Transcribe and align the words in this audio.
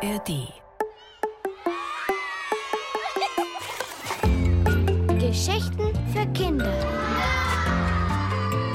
ARD. 0.00 0.52
Geschichten 5.18 5.92
für 6.12 6.24
Kinder. 6.34 6.72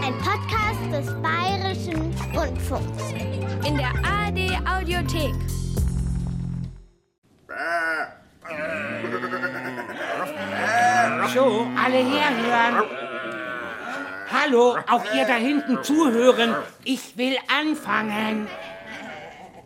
Ein 0.03 0.13
Podcast 0.17 0.81
des 0.91 1.21
Bayerischen 1.21 2.13
Rundfunks. 2.35 3.13
In 3.65 3.77
der 3.77 3.93
ARD 4.03 4.59
Audiothek. 4.67 5.33
So, 11.33 11.67
alle 11.81 12.03
herhören. 12.03 12.83
Hallo, 14.29 14.77
auch 14.91 15.05
ihr 15.15 15.25
da 15.25 15.35
hinten 15.35 15.81
zuhören. 15.83 16.53
Ich 16.83 17.15
will 17.15 17.37
anfangen. 17.47 18.49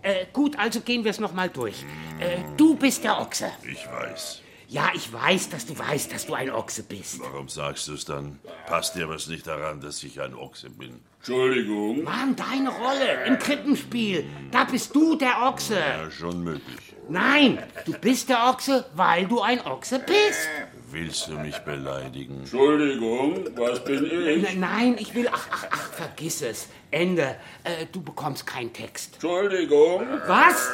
Äh, 0.08 0.26
gut, 0.32 0.58
also 0.58 0.80
gehen 0.80 1.04
wir 1.04 1.12
es 1.12 1.20
nochmal 1.20 1.50
durch. 1.50 1.84
Äh, 2.18 2.38
du 2.56 2.76
bist 2.76 3.04
der 3.04 3.20
Ochse. 3.20 3.52
Ich 3.70 3.86
weiß. 3.86 4.42
Ja, 4.70 4.90
ich 4.94 5.12
weiß, 5.12 5.50
dass 5.50 5.66
du 5.66 5.78
weißt, 5.78 6.14
dass 6.14 6.26
du 6.26 6.34
ein 6.34 6.50
Ochse 6.50 6.84
bist. 6.84 7.20
Warum 7.20 7.50
sagst 7.50 7.90
du 7.90 7.94
es 7.94 8.06
dann? 8.06 8.40
Passt 8.68 8.96
dir 8.96 9.10
was 9.10 9.28
nicht 9.28 9.48
daran, 9.48 9.82
dass 9.82 10.02
ich 10.04 10.22
ein 10.22 10.34
Ochse 10.34 10.70
bin? 10.70 11.02
Entschuldigung. 11.18 12.04
Mann, 12.04 12.38
deine 12.38 12.70
Rolle 12.70 13.26
im 13.26 13.38
Krippenspiel. 13.38 14.24
Da 14.50 14.64
bist 14.64 14.96
du 14.96 15.16
der 15.16 15.42
Ochse. 15.42 15.78
Ja, 15.78 16.10
schon 16.10 16.42
möglich. 16.42 16.96
Nein, 17.10 17.62
du 17.86 17.92
bist 17.92 18.30
der 18.30 18.46
Ochse, 18.50 18.86
weil 18.96 19.28
du 19.28 19.42
ein 19.42 19.60
Ochse 19.66 20.00
bist. 20.00 20.50
Willst 20.90 21.28
du 21.28 21.34
mich 21.34 21.58
beleidigen? 21.60 22.40
Entschuldigung, 22.40 23.46
was 23.58 23.84
bin 23.84 24.06
ich? 24.06 24.56
Nein, 24.56 24.96
ich 24.98 25.14
will. 25.14 25.28
Ach, 25.32 25.48
ach, 25.52 25.66
ach, 25.70 25.92
vergiss 25.94 26.42
es. 26.42 26.70
Ende. 26.92 27.36
Äh, 27.66 27.88
du 27.92 28.02
bekommst 28.02 28.48
keinen 28.48 28.72
Text. 28.72 29.16
Entschuldigung, 29.16 30.08
Was? 30.28 30.70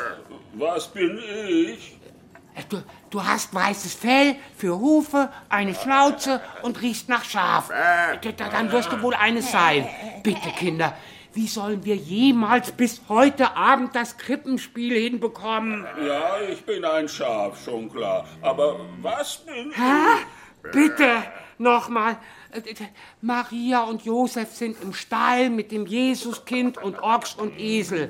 was 0.53 0.87
bin 0.89 1.17
ich? 1.17 1.97
Äh, 2.55 2.61
Du, 2.69 2.83
du 3.09 3.23
hast 3.25 3.51
weißes 3.55 3.95
Fell 3.95 4.35
für 4.55 4.77
Hufe, 4.79 5.29
eine 5.49 5.73
Schnauze 5.73 6.39
und 6.61 6.79
riechst 6.83 7.09
nach 7.09 7.23
Schaf. 7.23 7.69
Da- 7.69 8.31
Dann 8.49 8.71
wirst 8.71 8.91
du 8.91 9.01
wohl 9.01 9.15
eines 9.15 9.51
sein. 9.51 9.89
Bitte, 10.21 10.49
Kinder, 10.55 10.95
wie 11.33 11.47
sollen 11.47 11.83
wir 11.83 11.95
jemals 11.95 12.71
bis 12.71 13.01
heute 13.09 13.55
Abend 13.55 13.95
das 13.95 14.17
Krippenspiel 14.17 14.95
hinbekommen? 14.95 15.85
Ja, 16.05 16.39
ich 16.49 16.63
bin 16.63 16.85
ein 16.85 17.07
Schaf, 17.09 17.63
schon 17.63 17.91
klar. 17.91 18.27
Aber 18.41 18.79
was 19.01 19.37
bin 19.37 19.71
ich? 19.71 19.77
Hä? 19.77 20.25
Bitte, 20.71 21.23
nochmal. 21.57 22.17
Maria 23.21 23.83
und 23.83 24.03
Josef 24.03 24.53
sind 24.53 24.81
im 24.81 24.93
Stall 24.93 25.49
mit 25.49 25.71
dem 25.71 25.85
Jesuskind 25.85 26.77
und 26.77 27.01
Ochs 27.01 27.33
und 27.33 27.59
Esel. 27.59 28.09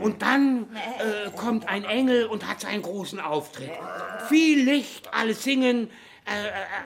Und 0.00 0.22
dann 0.22 0.64
äh, 0.74 1.30
kommt 1.30 1.68
ein 1.68 1.84
Engel 1.84 2.26
und 2.26 2.46
hat 2.46 2.60
seinen 2.60 2.82
großen 2.82 3.20
Auftritt. 3.20 3.70
Viel 4.28 4.64
Licht, 4.64 5.12
alle 5.12 5.34
singen, 5.34 5.90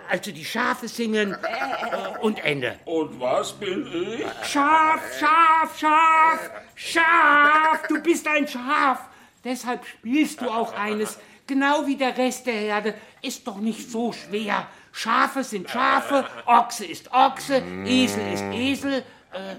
also 0.08 0.32
die 0.32 0.44
Schafe 0.44 0.88
singen 0.88 1.32
äh, 1.32 2.18
und 2.20 2.42
Ende. 2.44 2.78
Und 2.84 3.20
was 3.20 3.52
bin 3.52 3.86
ich? 3.86 4.24
Schaf, 4.48 5.00
Schaf, 5.18 5.78
Schaf, 5.78 6.50
Schaf, 6.74 7.86
du 7.88 8.00
bist 8.00 8.26
ein 8.26 8.46
Schaf. 8.48 9.08
Deshalb 9.42 9.84
spielst 9.86 10.40
du 10.40 10.48
auch 10.48 10.72
eines, 10.74 11.18
genau 11.46 11.86
wie 11.86 11.96
der 11.96 12.16
Rest 12.16 12.46
der 12.46 12.54
Herde. 12.54 12.94
Ist 13.20 13.46
doch 13.46 13.58
nicht 13.58 13.90
so 13.90 14.12
schwer. 14.12 14.66
Schafe 14.92 15.44
sind 15.44 15.68
Schafe, 15.68 16.24
Ochse 16.46 16.86
ist 16.86 17.12
Ochse, 17.12 17.62
Esel 17.84 18.32
ist 18.32 18.44
Esel. 18.44 19.04
Äh, 19.32 19.56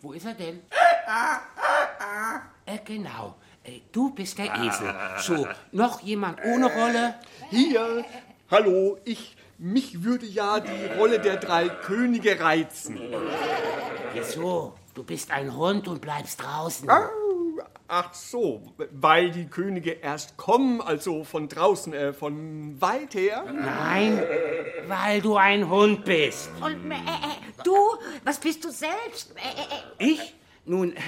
wo 0.00 0.12
ist 0.12 0.24
er 0.24 0.34
denn? 0.34 0.62
Äh, 2.66 2.78
genau. 2.84 3.36
Äh, 3.62 3.80
du 3.92 4.10
bist 4.10 4.38
der 4.38 4.54
Esel. 4.54 4.94
So, 5.18 5.46
noch 5.72 6.00
jemand 6.00 6.42
ohne 6.44 6.66
Rolle? 6.66 7.14
Hier, 7.50 8.04
hallo, 8.50 8.98
ich, 9.04 9.36
mich 9.58 10.04
würde 10.04 10.26
ja 10.26 10.60
die 10.60 10.98
Rolle 10.98 11.20
der 11.20 11.36
drei 11.36 11.68
Könige 11.68 12.40
reizen. 12.40 12.98
Wieso? 14.12 14.74
Du 14.94 15.04
bist 15.04 15.30
ein 15.30 15.56
Hund 15.56 15.86
und 15.88 16.00
bleibst 16.00 16.42
draußen. 16.42 16.88
Ach 17.90 18.12
so, 18.12 18.62
weil 18.90 19.30
die 19.30 19.46
Könige 19.46 19.92
erst 19.92 20.36
kommen, 20.36 20.82
also 20.82 21.24
von 21.24 21.48
draußen, 21.48 21.94
äh, 21.94 22.12
von 22.12 22.78
weit 22.80 23.14
her. 23.14 23.44
Nein, 23.50 24.22
weil 24.86 25.22
du 25.22 25.36
ein 25.36 25.70
Hund 25.70 26.04
bist. 26.04 26.50
Und 26.60 26.90
äh, 26.90 26.94
äh, 26.96 27.62
du, 27.64 27.74
was 28.24 28.38
bist 28.40 28.62
du 28.64 28.70
selbst? 28.70 29.34
Äh, 29.36 30.04
äh, 30.04 30.06
äh, 30.06 30.12
Ich? 30.12 30.34
Nun, 30.68 30.94
äh, 30.94 31.00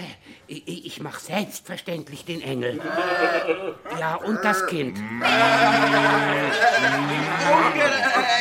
ich, 0.46 0.86
ich 0.86 1.02
mache 1.02 1.20
selbstverständlich 1.20 2.24
den 2.24 2.40
Engel. 2.40 2.80
Ja, 3.98 4.14
und 4.14 4.42
das 4.42 4.66
Kind. 4.68 4.96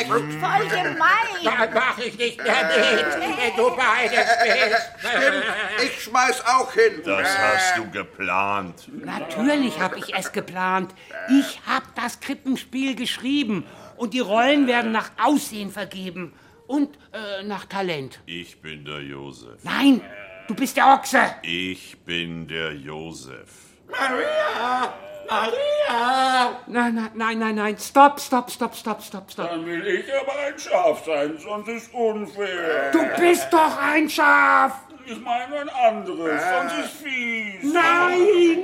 voll 0.08 0.68
gemein. 0.70 1.74
mach 1.74 1.98
ich 1.98 2.18
nicht 2.18 2.42
mehr 2.42 2.64
mit, 2.64 3.06
wenn 3.38 3.56
du 3.58 3.76
beides 3.76 4.28
bist. 4.44 5.84
Ich 5.84 6.04
schmeiß 6.04 6.46
auch 6.46 6.72
hin. 6.72 7.02
Das 7.04 7.38
hast 7.38 7.78
du 7.78 7.90
geplant. 7.92 8.88
Natürlich 9.04 9.78
habe 9.78 10.00
ich 10.00 10.16
es 10.16 10.32
geplant. 10.32 10.96
Ich 11.30 11.60
habe 11.68 11.86
das 11.96 12.22
Krippenspiel 12.22 12.96
geschrieben. 12.96 13.66
Und 13.98 14.14
die 14.14 14.22
Rollen 14.22 14.68
werden 14.68 14.94
nach 14.94 15.12
Aussehen 15.22 15.70
vergeben. 15.70 16.34
Und 16.66 16.98
äh, 17.12 17.44
nach 17.44 17.66
Talent. 17.66 18.22
Ich 18.26 18.62
bin 18.62 18.86
der 18.86 19.02
Josef. 19.02 19.64
Nein, 19.64 20.02
du 20.50 20.56
bist 20.56 20.76
der 20.76 20.88
Ochse. 20.88 21.36
Ich 21.44 21.96
bin 22.00 22.48
der 22.48 22.74
Josef. 22.74 23.78
Maria! 23.88 24.92
Maria! 25.30 26.60
Nein, 26.66 26.96
nein, 26.96 27.12
nein, 27.14 27.38
nein, 27.38 27.56
nein. 27.56 27.78
Stopp, 27.78 28.20
stopp, 28.20 28.50
stopp, 28.50 28.76
stopp, 28.76 29.04
stopp, 29.04 29.32
stopp. 29.32 29.50
Dann 29.52 29.64
will 29.66 29.86
ich 29.86 30.06
aber 30.12 30.34
ein 30.40 30.58
Schaf 30.58 31.06
sein, 31.06 31.38
sonst 31.38 31.68
ist 31.68 31.94
unfair. 31.94 32.90
Du 32.92 33.06
bist 33.20 33.48
doch 33.52 33.78
ein 33.78 34.10
Schaf. 34.10 34.74
Ich 35.06 35.20
meine 35.22 35.62
ein 35.62 35.70
anderes, 35.70 36.42
sonst 36.42 36.80
ist 36.86 36.94
fies. 37.04 37.72
Nein! 37.72 38.64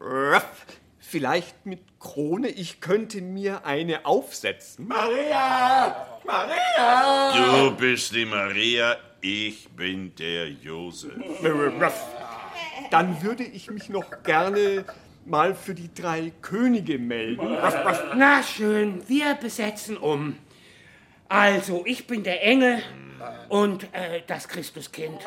Ruff. 0.00 0.66
Vielleicht 0.98 1.64
mit 1.64 1.80
Krone, 2.00 2.48
ich 2.48 2.80
könnte 2.80 3.22
mir 3.22 3.64
eine 3.64 4.04
aufsetzen. 4.04 4.88
Maria! 4.88 5.96
Maria! 6.24 7.32
Du 7.62 7.76
bist 7.76 8.14
die 8.14 8.24
Maria, 8.24 8.96
ich 9.24 9.68
bin 9.70 10.14
der 10.16 10.50
Josef. 10.50 11.14
Dann 12.90 13.22
würde 13.22 13.42
ich 13.42 13.70
mich 13.70 13.88
noch 13.88 14.22
gerne 14.22 14.84
mal 15.24 15.54
für 15.54 15.74
die 15.74 15.92
drei 15.94 16.30
Könige 16.42 16.98
melden. 16.98 17.56
Na 18.16 18.42
schön, 18.42 19.02
wir 19.08 19.34
besetzen 19.36 19.96
um. 19.96 20.36
Also, 21.26 21.84
ich 21.86 22.06
bin 22.06 22.22
der 22.22 22.44
Engel 22.44 22.82
und 23.48 23.84
äh, 23.94 24.20
das 24.26 24.46
Christuskind. 24.46 25.14
Und 25.14 25.24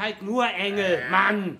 halt 0.00 0.22
nur 0.22 0.48
Engel, 0.48 1.02
Mann. 1.10 1.58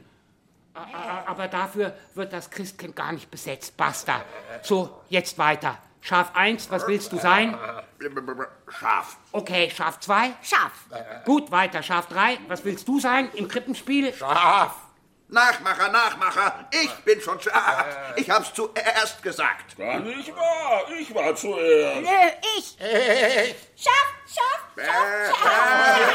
Aber 1.27 1.49
dafür 1.49 1.97
wird 2.15 2.33
das 2.33 2.49
Christkind 2.49 2.95
gar 2.95 3.11
nicht 3.11 3.29
besetzt. 3.29 3.77
Basta. 3.77 4.25
So, 4.63 5.03
jetzt 5.09 5.37
weiter. 5.37 5.79
Schaf 6.03 6.33
1, 6.35 6.69
was 6.71 6.89
willst 6.89 7.13
du 7.13 7.19
sein? 7.19 7.57
Schaf. 8.69 9.17
Okay, 9.31 9.71
Schaf 9.75 10.01
2. 10.01 10.35
Schaf. 10.43 10.73
Gut, 11.25 11.53
weiter. 11.53 11.81
Schaf 11.81 12.09
3, 12.09 12.41
was 12.49 12.65
willst 12.65 12.89
du 12.89 12.99
sein 12.99 13.31
im 13.35 13.47
Krippenspiel? 13.47 14.13
Schaf! 14.13 14.75
Nachmacher, 15.29 15.91
Nachmacher. 15.93 16.69
Ich 16.73 16.93
bin 17.05 17.21
schon 17.21 17.41
Schaf. 17.41 17.87
Ich 18.17 18.29
hab's 18.29 18.53
zuerst 18.53 19.23
gesagt. 19.23 19.79
Gar 19.79 20.01
nicht 20.01 20.35
wahr, 20.35 20.83
ich 20.99 21.15
war 21.15 21.35
zuerst. 21.37 22.03
Nö, 22.03 22.09
ich. 22.59 22.77
Schaf, 23.77 24.13
Schaf, 24.27 24.69
Schaf, 25.31 26.13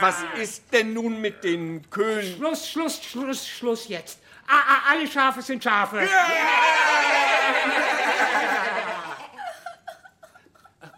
Was 0.00 0.16
ist 0.38 0.72
denn 0.72 0.94
nun 0.94 1.20
mit 1.20 1.44
den 1.44 1.88
Königen? 1.90 2.36
Schluss, 2.36 2.68
Schluss, 2.68 3.04
Schluss, 3.04 3.46
Schluss 3.46 3.88
jetzt. 3.88 4.18
Ah, 4.46 4.62
ah, 4.68 4.90
alle 4.90 5.06
Schafe 5.06 5.42
sind 5.42 5.62
Schafe. 5.62 6.00
Äh, 6.00 6.06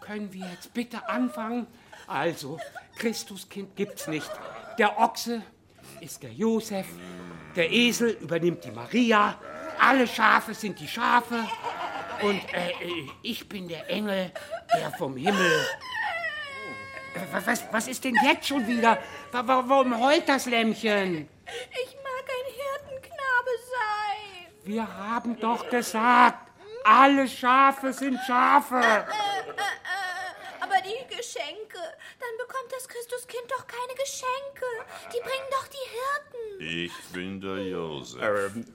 Können 0.01 0.31
wir 0.33 0.45
jetzt 0.47 0.73
bitte 0.73 1.07
anfangen? 1.07 1.67
Also, 2.07 2.59
Christuskind 2.97 3.75
gibt's 3.75 4.07
nicht. 4.07 4.29
Der 4.77 4.97
Ochse 4.99 5.41
ist 6.01 6.23
der 6.23 6.31
Josef, 6.31 6.85
der 7.55 7.71
Esel 7.71 8.11
übernimmt 8.21 8.63
die 8.63 8.71
Maria, 8.71 9.37
alle 9.79 10.07
Schafe 10.07 10.53
sind 10.53 10.79
die 10.79 10.87
Schafe 10.87 11.45
und 12.21 12.41
äh, 12.53 12.69
äh, 12.71 13.09
ich 13.21 13.47
bin 13.49 13.67
der 13.67 13.89
Engel, 13.89 14.31
der 14.79 14.91
vom 14.91 15.15
Himmel. 15.17 15.65
Äh, 17.15 17.19
Was, 17.45 17.63
was 17.71 17.87
ist 17.87 18.03
denn 18.03 18.15
jetzt 18.23 18.47
schon 18.47 18.65
wieder? 18.67 18.97
Wa- 19.31 19.47
wa- 19.47 19.63
Warum 19.67 19.99
heult 19.99 20.27
das 20.29 20.45
Lämmchen? 20.45 21.27
Wir 24.67 24.85
haben 24.97 25.39
doch 25.39 25.69
gesagt, 25.69 26.51
alle 26.83 27.25
Schafe 27.25 27.93
sind 27.93 28.19
Schafe. 28.27 28.75
Äh, 28.75 28.79
äh, 28.79 28.99
äh, 28.99 30.59
aber 30.59 30.75
die 30.83 31.15
Geschenke. 31.15 31.79
Dann 32.19 32.37
bekommt 32.37 32.69
das 32.75 32.85
Christuskind 32.85 33.49
doch 33.49 33.65
keine 33.65 33.95
Geschenke. 33.97 34.65
Die 35.13 35.21
bringen 35.21 35.47
doch 35.51 35.67
die 35.69 35.87
Hirten. 35.95 36.85
Ich 36.85 37.13
bin 37.13 37.39
der 37.39 37.65
Josef. 37.65 38.21
Ähm, 38.21 38.65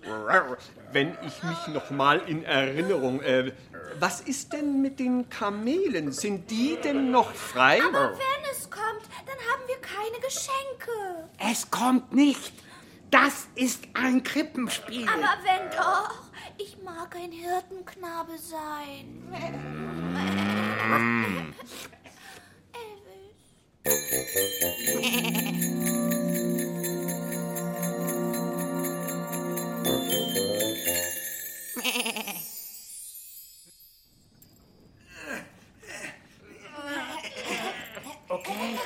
wenn 0.92 1.18
ich 1.26 1.42
mich 1.42 1.66
noch 1.74 1.90
mal 1.90 2.20
in 2.20 2.42
Erinnerung. 2.42 3.20
Äh, 3.20 3.52
was 4.00 4.22
ist 4.22 4.54
denn 4.54 4.80
mit 4.80 4.98
den 4.98 5.28
Kamelen? 5.28 6.10
Sind 6.10 6.50
die 6.50 6.78
denn 6.82 7.10
noch 7.10 7.34
frei? 7.34 7.82
Aber 7.82 8.12
wenn 8.12 8.50
es 8.50 8.70
kommt, 8.70 9.04
dann 9.26 9.36
haben 9.36 9.62
wir 9.66 9.76
keine 9.76 10.18
Geschenke. 10.24 11.28
Es 11.38 11.70
kommt 11.70 12.14
nicht. 12.14 12.54
Das 13.12 13.46
ist 13.56 13.84
ein 13.92 14.22
Krippenspiel. 14.22 15.06
Aber 15.06 15.36
wenn 15.44 15.70
doch, 15.70 16.14
ich 16.56 16.78
mag 16.82 17.14
ein 17.14 17.30
Hirtenknabe 17.30 18.38
sein. 18.38 19.22
Okay. 38.28 38.78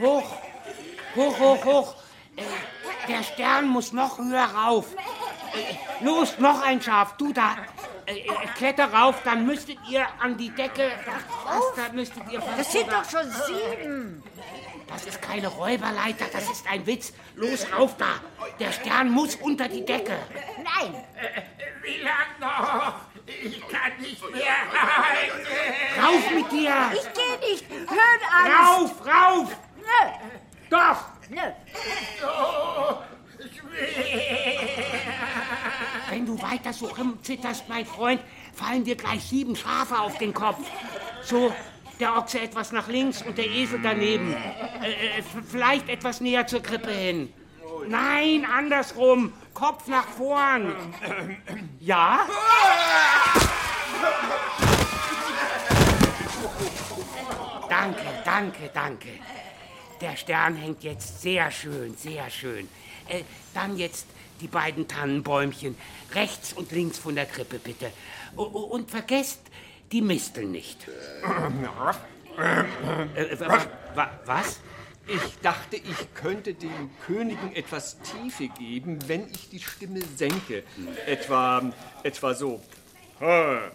Hoch. 0.00 0.36
Hoch, 1.16 1.38
hoch, 1.40 1.64
hoch. 1.64 1.94
Äh, 3.06 3.12
der 3.12 3.22
Stern 3.22 3.68
muss 3.68 3.92
noch 3.92 4.18
höher 4.18 4.44
rauf. 4.44 4.86
Äh, 5.54 6.04
los, 6.04 6.38
noch 6.38 6.62
ein 6.62 6.80
Schaf. 6.80 7.16
Du 7.16 7.32
da. 7.32 7.56
Äh, 8.06 8.18
äh, 8.18 8.32
kletter 8.56 8.92
rauf, 8.92 9.16
dann 9.24 9.46
müsstet 9.46 9.78
ihr 9.88 10.06
an 10.20 10.36
die 10.36 10.50
Decke. 10.50 10.90
Das, 11.04 11.62
da 11.76 11.92
müsstet 11.92 12.22
ihr 12.30 12.40
Das 12.56 12.72
sind 12.72 12.90
doch 12.90 13.08
schon 13.08 13.30
sieben. 13.30 14.22
Das 14.88 15.04
ist 15.04 15.20
keine 15.20 15.48
Räuberleiter, 15.48 16.26
das 16.32 16.48
ist 16.48 16.64
ein 16.70 16.86
Witz. 16.86 17.12
Los, 17.34 17.66
rauf 17.72 17.96
da. 17.98 18.06
Der 18.60 18.70
Stern 18.70 19.10
muss 19.10 19.34
unter 19.36 19.68
die 19.68 19.84
Decke. 19.84 20.16
Nein. 20.58 20.94
Wie 21.82 22.02
lang 22.02 22.38
noch? 22.40 22.94
Ich 23.26 23.60
kann 23.68 23.98
nicht 23.98 24.22
mehr 24.30 24.44
halten. 24.72 25.46
Rauf 26.00 26.30
mit 26.30 26.52
dir. 26.52 26.92
Ich 26.92 27.08
geh 27.12 27.50
nicht. 27.50 27.64
Hört 27.70 28.22
alles. 28.32 28.56
Rauf, 28.56 29.06
rauf. 29.06 29.56
Nö. 29.76 30.28
Doch. 30.70 31.15
Nö. 31.30 31.40
Wenn 36.08 36.26
du 36.26 36.40
weiter 36.40 36.72
so 36.72 36.86
rumzitterst, 36.86 37.68
mein 37.68 37.84
Freund, 37.84 38.20
fallen 38.54 38.84
dir 38.84 38.96
gleich 38.96 39.24
sieben 39.24 39.56
Schafe 39.56 39.98
auf 39.98 40.16
den 40.18 40.32
Kopf. 40.32 40.60
So, 41.22 41.52
der 42.00 42.16
Ochse 42.16 42.40
etwas 42.40 42.72
nach 42.72 42.88
links 42.88 43.22
und 43.22 43.38
der 43.38 43.46
Esel 43.46 43.80
daneben. 43.82 44.34
Äh, 44.82 45.18
äh, 45.18 45.22
vielleicht 45.48 45.88
etwas 45.88 46.20
näher 46.20 46.46
zur 46.46 46.62
Krippe 46.62 46.90
hin. 46.90 47.32
Nein, 47.88 48.46
andersrum. 48.46 49.32
Kopf 49.54 49.86
nach 49.88 50.08
vorn. 50.08 50.74
Ja? 51.80 52.26
Danke, 57.68 58.04
danke, 58.24 58.70
danke. 58.72 59.08
Der 60.00 60.16
Stern 60.16 60.56
hängt 60.56 60.82
jetzt 60.84 61.22
sehr 61.22 61.50
schön, 61.50 61.96
sehr 61.96 62.28
schön. 62.30 62.68
Äh, 63.08 63.22
dann 63.54 63.76
jetzt 63.78 64.06
die 64.40 64.48
beiden 64.48 64.86
Tannenbäumchen 64.88 65.76
rechts 66.14 66.52
und 66.52 66.70
links 66.72 66.98
von 66.98 67.14
der 67.14 67.26
Krippe, 67.26 67.58
bitte. 67.58 67.90
O- 68.36 68.42
Und 68.42 68.90
vergesst 68.90 69.40
die 69.92 70.02
Misteln 70.02 70.52
nicht. 70.52 70.86
Äh, 72.36 73.40
wa- 73.40 73.66
wa- 73.94 74.10
was? 74.26 74.60
Ich 75.08 75.38
dachte, 75.40 75.76
ich 75.76 76.14
könnte 76.14 76.52
den 76.52 76.90
Königen 77.06 77.54
etwas 77.54 77.96
Tiefe 78.00 78.48
geben, 78.48 78.98
wenn 79.06 79.30
ich 79.30 79.48
die 79.50 79.60
Stimme 79.60 80.00
senke. 80.16 80.64
Etwa, 81.06 81.62
etwa 82.02 82.34
so. 82.34 82.60
Ha, 83.20 83.70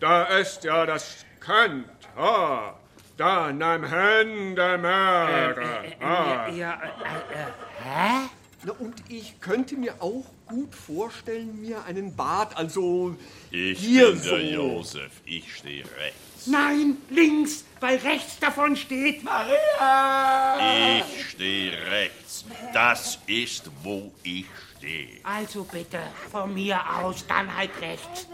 da 0.00 0.24
ist 0.38 0.64
ja 0.64 0.84
das 0.84 1.24
Kant. 1.38 1.86
Ha, 2.16 2.76
da 3.16 3.52
nahm 3.52 3.84
Hen 3.84 4.56
der 4.56 4.78
Mörder. 4.78 5.84
Ja, 6.00 6.48
ja, 6.48 6.72
äh, 6.82 6.86
äh, 6.86 7.46
hä? 7.84 8.28
Na, 8.66 8.72
und 8.78 8.94
ich 9.08 9.40
könnte 9.40 9.76
mir 9.76 9.94
auch 10.00 10.24
gut 10.46 10.74
vorstellen, 10.74 11.60
mir 11.60 11.84
einen 11.84 12.16
Bart, 12.16 12.56
also 12.56 13.14
Ich 13.50 13.78
hier 13.78 14.10
bin 14.12 14.18
so. 14.20 14.30
der 14.36 14.44
Josef. 14.44 15.10
Ich 15.26 15.54
stehe 15.56 15.84
rechts. 15.98 16.46
Nein, 16.46 16.96
links, 17.10 17.64
weil 17.80 17.96
rechts 17.98 18.38
davon 18.38 18.74
steht 18.76 19.22
Maria. 19.22 20.56
Ich 21.00 21.30
stehe 21.30 21.72
rechts. 21.90 22.44
Das 22.72 23.18
ist, 23.26 23.70
wo 23.82 24.12
ich 24.22 24.46
stehe. 24.78 25.08
Also 25.24 25.64
bitte, 25.64 25.98
von 26.30 26.52
mir 26.52 26.80
aus, 27.02 27.26
dann 27.26 27.54
halt 27.54 27.70
rechts. 27.80 28.28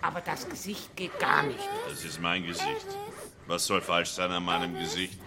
Aber 0.00 0.20
das 0.20 0.48
Gesicht 0.48 0.96
geht 0.96 1.16
gar 1.20 1.44
nicht. 1.44 1.58
Das 1.88 2.04
ist 2.04 2.20
mein 2.20 2.44
Gesicht. 2.44 2.86
Was 3.46 3.66
soll 3.66 3.80
falsch 3.80 4.10
sein 4.10 4.30
an 4.30 4.44
meinem 4.44 4.78
Gesicht? 4.78 5.18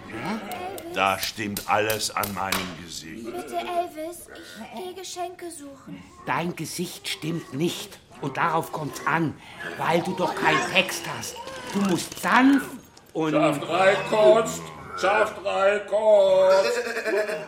Da 0.94 1.19
stimmt 1.19 1.69
alles 1.69 2.12
an 2.12 2.33
meinem 2.33 2.83
Gesicht. 2.83 3.25
Bitte, 3.25 3.57
Elvis, 3.57 4.27
ich 4.33 4.81
gehe 4.81 4.94
Geschenke 4.94 5.51
suchen. 5.51 6.01
Dein 6.25 6.56
Gesicht 6.56 7.07
stimmt 7.07 7.53
nicht. 7.53 8.00
Und 8.21 8.38
darauf 8.38 8.71
kommt's 8.71 9.06
an, 9.06 9.35
weil 9.77 10.01
du 10.01 10.13
doch 10.13 10.33
keinen 10.33 10.71
Text 10.71 11.03
hast. 11.17 11.35
Du 11.73 11.79
musst 11.81 12.17
sanft 12.21 12.69
und... 13.12 13.31
Saft 13.31 13.69
reinkommst, 13.69 14.62
Saft 14.95 15.45
reinkommst. 15.45 16.71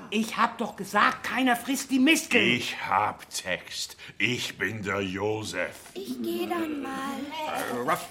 Ich 0.10 0.36
hab 0.36 0.58
doch 0.58 0.76
gesagt, 0.76 1.24
keiner 1.24 1.56
frisst 1.56 1.90
die 1.90 2.00
Misteln. 2.00 2.44
Ich 2.44 2.76
hab 2.86 3.30
Text. 3.30 3.96
Ich 4.18 4.58
bin 4.58 4.84
der 4.84 5.00
Josef. 5.00 5.72
Ich 5.94 6.22
gehe 6.22 6.48
dann 6.48 6.82
mal. 6.82 7.90
Ruff, 7.90 8.06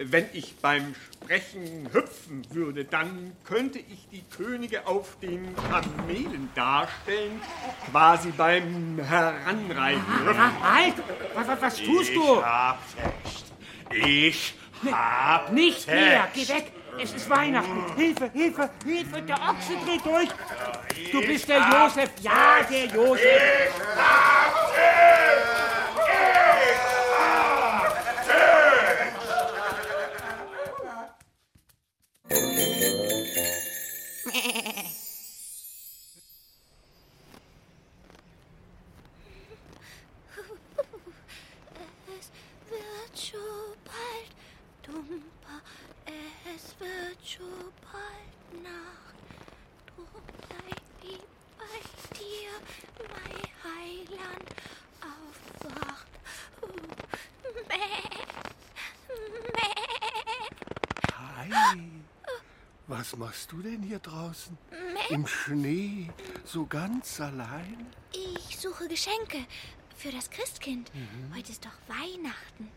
wenn 0.00 0.26
ich 0.32 0.56
beim 0.58 0.94
Sprechen 1.12 1.88
hüpfen 1.92 2.46
würde, 2.50 2.84
dann 2.84 3.36
könnte 3.44 3.78
ich 3.80 4.06
die 4.12 4.22
Könige 4.36 4.86
auf 4.86 5.16
den 5.20 5.54
Kamelen 5.56 6.48
darstellen, 6.54 7.40
quasi 7.90 8.30
beim 8.30 8.98
Heranreiten. 9.02 10.02
Ah, 10.28 10.50
Halt! 10.76 10.94
Was, 11.34 11.48
was, 11.48 11.60
was 11.62 11.76
tust 11.76 12.14
du? 12.14 12.36
Ich 12.36 12.44
hab 12.44 12.78
Text. 12.96 13.44
Ich 13.90 14.54
hab 14.92 15.52
Nicht 15.52 15.84
Text. 15.84 15.88
mehr! 15.88 16.28
Geh 16.32 16.48
weg! 16.48 16.72
Es 17.00 17.12
ist 17.12 17.30
Weihnachten! 17.30 17.84
Hilfe, 17.96 18.30
Hilfe, 18.32 18.70
Hilfe! 18.84 19.22
Der 19.22 19.36
Ochse 19.36 19.72
dreht 19.84 20.04
durch! 20.04 20.28
Du 21.12 21.20
bist 21.20 21.48
der 21.48 21.58
Josef! 21.58 22.10
Ja, 22.22 22.58
der 22.68 22.86
Josef! 22.86 23.24
Es 23.24 23.74
Was 62.98 63.16
machst 63.16 63.52
du 63.52 63.62
denn 63.62 63.80
hier 63.80 64.00
draußen? 64.00 64.58
Im 65.10 65.24
Schnee, 65.24 66.10
so 66.44 66.66
ganz 66.66 67.20
allein? 67.20 67.86
Ich 68.12 68.58
suche 68.58 68.88
Geschenke 68.88 69.38
für 69.96 70.10
das 70.10 70.28
Christkind. 70.28 70.90
Heute 71.32 71.52
ist 71.52 71.64
doch 71.64 71.70
Weihnachten. 71.86 72.68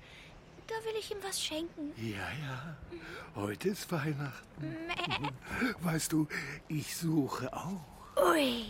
Da 0.67 0.75
will 0.85 0.93
ich 0.99 1.09
ihm 1.09 1.17
was 1.23 1.43
schenken. 1.43 1.91
Ja, 1.97 2.29
ja. 2.39 2.77
Heute 3.33 3.69
ist 3.69 3.91
Weihnachten. 3.91 4.77
Weißt 5.79 6.11
du, 6.11 6.27
ich 6.67 6.95
suche 6.95 7.51
auch. 7.51 7.83
Ui, 8.23 8.65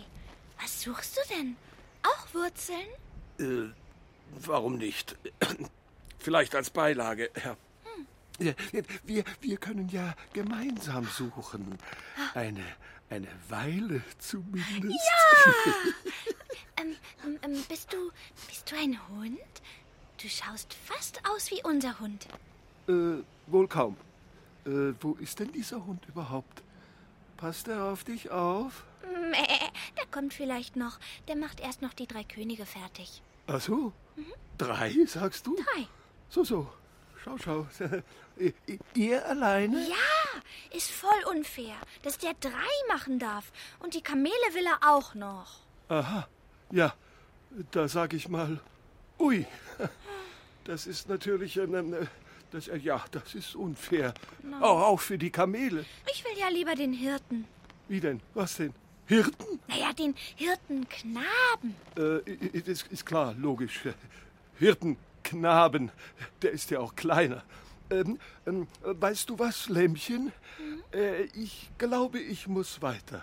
was 0.58 0.80
suchst 0.80 1.18
du 1.18 1.34
denn? 1.34 1.56
Auch 2.02 2.32
Wurzeln? 2.32 2.88
Äh, 3.38 3.74
warum 4.46 4.78
nicht? 4.78 5.16
Vielleicht 6.18 6.54
als 6.54 6.70
Beilage, 6.70 7.30
ja. 7.44 7.58
Ja, 8.42 8.52
Wir, 9.04 9.24
wir 9.40 9.56
können 9.56 9.88
ja 9.88 10.14
gemeinsam 10.32 11.04
suchen. 11.06 11.78
Eine, 12.34 12.64
eine 13.08 13.28
Weile 13.48 14.02
zumindest. 14.18 14.98
Ähm, 16.80 16.96
ähm, 17.24 17.38
ähm, 17.42 17.62
bist 17.68 17.92
du, 17.92 18.10
bist 18.48 18.70
du 18.70 18.76
ein 18.76 18.98
Hund? 19.08 19.38
Du 20.20 20.28
schaust 20.28 20.74
fast 20.74 21.20
aus 21.28 21.50
wie 21.50 21.62
unser 21.62 22.00
Hund. 22.00 22.26
Äh, 22.88 23.22
wohl 23.46 23.68
kaum. 23.68 23.96
Äh, 24.64 24.94
wo 25.00 25.12
ist 25.20 25.38
denn 25.38 25.52
dieser 25.52 25.84
Hund 25.84 26.04
überhaupt? 26.08 26.62
Passt 27.36 27.68
er 27.68 27.84
auf 27.84 28.04
dich 28.04 28.30
auf? 28.30 28.84
Mäh, 29.02 29.70
der 29.96 30.06
kommt 30.10 30.32
vielleicht 30.34 30.76
noch. 30.76 30.98
Der 31.28 31.36
macht 31.36 31.60
erst 31.60 31.82
noch 31.82 31.92
die 31.92 32.06
drei 32.06 32.24
Könige 32.24 32.66
fertig. 32.66 33.22
Ach 33.46 33.60
so? 33.60 33.92
Drei, 34.58 34.94
sagst 35.06 35.46
du? 35.46 35.54
Drei. 35.56 35.86
So, 36.30 36.42
so. 36.42 36.72
Schau, 37.22 37.36
schau. 37.38 37.66
Ihr 38.94 39.26
alleine? 39.26 39.78
Ja, 39.88 40.76
ist 40.76 40.90
voll 40.90 41.24
unfair, 41.30 41.76
dass 42.02 42.18
der 42.18 42.34
drei 42.40 42.50
machen 42.88 43.18
darf. 43.18 43.52
Und 43.80 43.94
die 43.94 44.02
Kamele 44.02 44.32
will 44.52 44.66
er 44.66 44.88
auch 44.88 45.14
noch. 45.14 45.60
Aha. 45.88 46.26
Ja, 46.70 46.94
da 47.70 47.88
sag 47.88 48.14
ich 48.14 48.28
mal, 48.28 48.60
ui. 49.18 49.46
Das 50.64 50.86
ist 50.86 51.08
natürlich, 51.08 51.56
äh, 51.56 51.66
das, 52.52 52.68
äh, 52.68 52.76
ja, 52.76 53.04
das 53.10 53.34
ist 53.34 53.56
unfair. 53.56 54.14
Na. 54.42 54.60
Auch, 54.62 54.82
auch 54.82 55.00
für 55.00 55.18
die 55.18 55.30
Kamele. 55.30 55.84
Ich 56.10 56.24
will 56.24 56.38
ja 56.38 56.48
lieber 56.48 56.74
den 56.74 56.92
Hirten. 56.92 57.46
Wie 57.88 58.00
denn? 58.00 58.20
Was 58.34 58.56
denn? 58.56 58.72
Hirten? 59.06 59.58
Naja, 59.66 59.92
den 59.92 60.14
Hirtenknaben. 60.36 61.74
Äh, 61.96 62.30
ist, 62.30 62.86
ist 62.90 63.04
klar, 63.04 63.34
logisch. 63.34 63.80
Hirtenknaben, 64.58 65.90
der 66.40 66.52
ist 66.52 66.70
ja 66.70 66.78
auch 66.78 66.94
kleiner. 66.94 67.42
Ähm, 67.92 68.18
ähm, 68.46 68.68
weißt 68.82 69.28
du 69.28 69.38
was, 69.38 69.68
Lämmchen? 69.68 70.32
Äh, 70.94 71.24
ich 71.34 71.70
glaube, 71.76 72.18
ich 72.18 72.48
muss 72.48 72.80
weiter. 72.80 73.22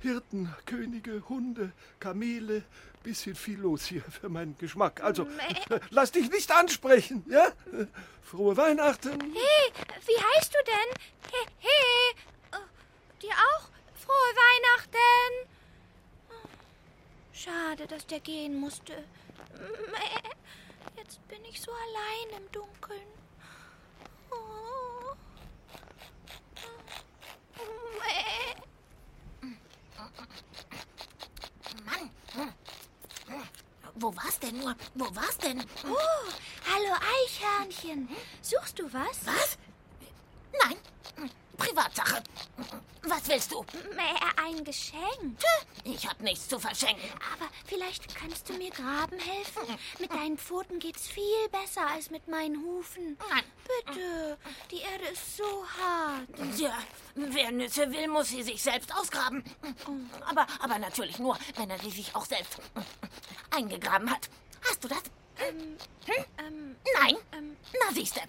Hirten, 0.00 0.52
Könige, 0.66 1.22
Hunde, 1.28 1.72
Kamele, 2.00 2.64
bisschen 3.02 3.34
viel 3.36 3.58
los 3.60 3.84
hier 3.84 4.02
für 4.02 4.28
meinen 4.28 4.56
Geschmack. 4.58 5.00
Also, 5.02 5.26
lass 5.90 6.10
dich 6.10 6.28
nicht 6.30 6.50
ansprechen, 6.50 7.24
ja? 7.28 7.46
Äh, 7.72 7.86
Frohe 8.22 8.56
Weihnachten. 8.56 9.20
Hey, 9.20 9.72
wie 10.06 10.18
heißt 10.18 10.54
du 10.54 10.58
denn? 10.66 11.30
Hey, 11.30 11.46
hey. 11.58 12.14
Oh, 12.54 13.20
dir 13.22 13.30
auch? 13.32 13.68
Frohe 13.94 14.34
Weihnachten. 14.44 15.48
Oh, 16.30 16.48
Schade, 17.32 17.86
dass 17.86 18.06
der 18.06 18.20
gehen 18.20 18.58
musste. 18.58 18.92
Mäh, 19.54 20.30
Jetzt 20.96 21.26
bin 21.28 21.44
ich 21.44 21.60
so 21.60 21.70
allein 21.70 22.42
im 22.42 22.52
Dunkeln. 22.52 23.19
Mann. 31.84 32.10
Wo 33.94 34.14
war's 34.16 34.38
denn 34.38 34.58
nur? 34.58 34.74
Wo 34.94 35.04
war's 35.14 35.38
denn? 35.38 35.62
Oh, 35.84 35.96
hallo 36.66 36.94
Eichhörnchen. 36.94 38.08
Suchst 38.42 38.78
du 38.78 38.92
was? 38.92 39.26
Was? 39.26 39.58
Nein. 40.64 40.76
Privatsache. 41.60 42.22
Was 43.02 43.28
willst 43.28 43.52
du? 43.52 43.64
Mäh, 43.94 44.16
ein 44.44 44.64
Geschenk. 44.64 45.38
Ich 45.84 46.06
hab 46.08 46.20
nichts 46.20 46.48
zu 46.48 46.58
verschenken. 46.58 47.08
Aber 47.34 47.50
vielleicht 47.66 48.14
kannst 48.14 48.48
du 48.48 48.54
mir 48.54 48.70
graben 48.70 49.18
helfen. 49.18 49.62
Mit 49.98 50.10
deinen 50.12 50.36
Pfoten 50.38 50.78
geht's 50.78 51.06
viel 51.08 51.48
besser 51.50 51.86
als 51.86 52.10
mit 52.10 52.26
meinen 52.28 52.62
Hufen. 52.64 53.16
Nein. 53.30 53.44
Bitte, 53.86 54.38
die 54.70 54.80
Erde 54.80 55.06
ist 55.12 55.36
so 55.36 55.44
hart. 55.78 56.28
Ja, 56.58 56.76
wer 57.14 57.50
Nüsse 57.52 57.90
will, 57.90 58.08
muss 58.08 58.28
sie 58.28 58.42
sich 58.42 58.62
selbst 58.62 58.92
ausgraben. 58.94 59.42
Aber, 60.28 60.46
aber 60.60 60.78
natürlich 60.78 61.18
nur, 61.18 61.38
wenn 61.56 61.70
er 61.70 61.78
sie 61.78 61.90
sich 61.90 62.14
auch 62.14 62.24
selbst 62.26 62.58
eingegraben 63.50 64.10
hat. 64.10 64.28
Hast 64.68 64.82
du 64.84 64.88
das? 64.88 65.02
Ähm, 65.38 65.76
Hm? 66.06 66.24
ähm, 66.38 66.76
Nein? 67.00 67.16
ähm, 67.32 67.56
Na 67.86 67.92
siehste. 67.94 68.20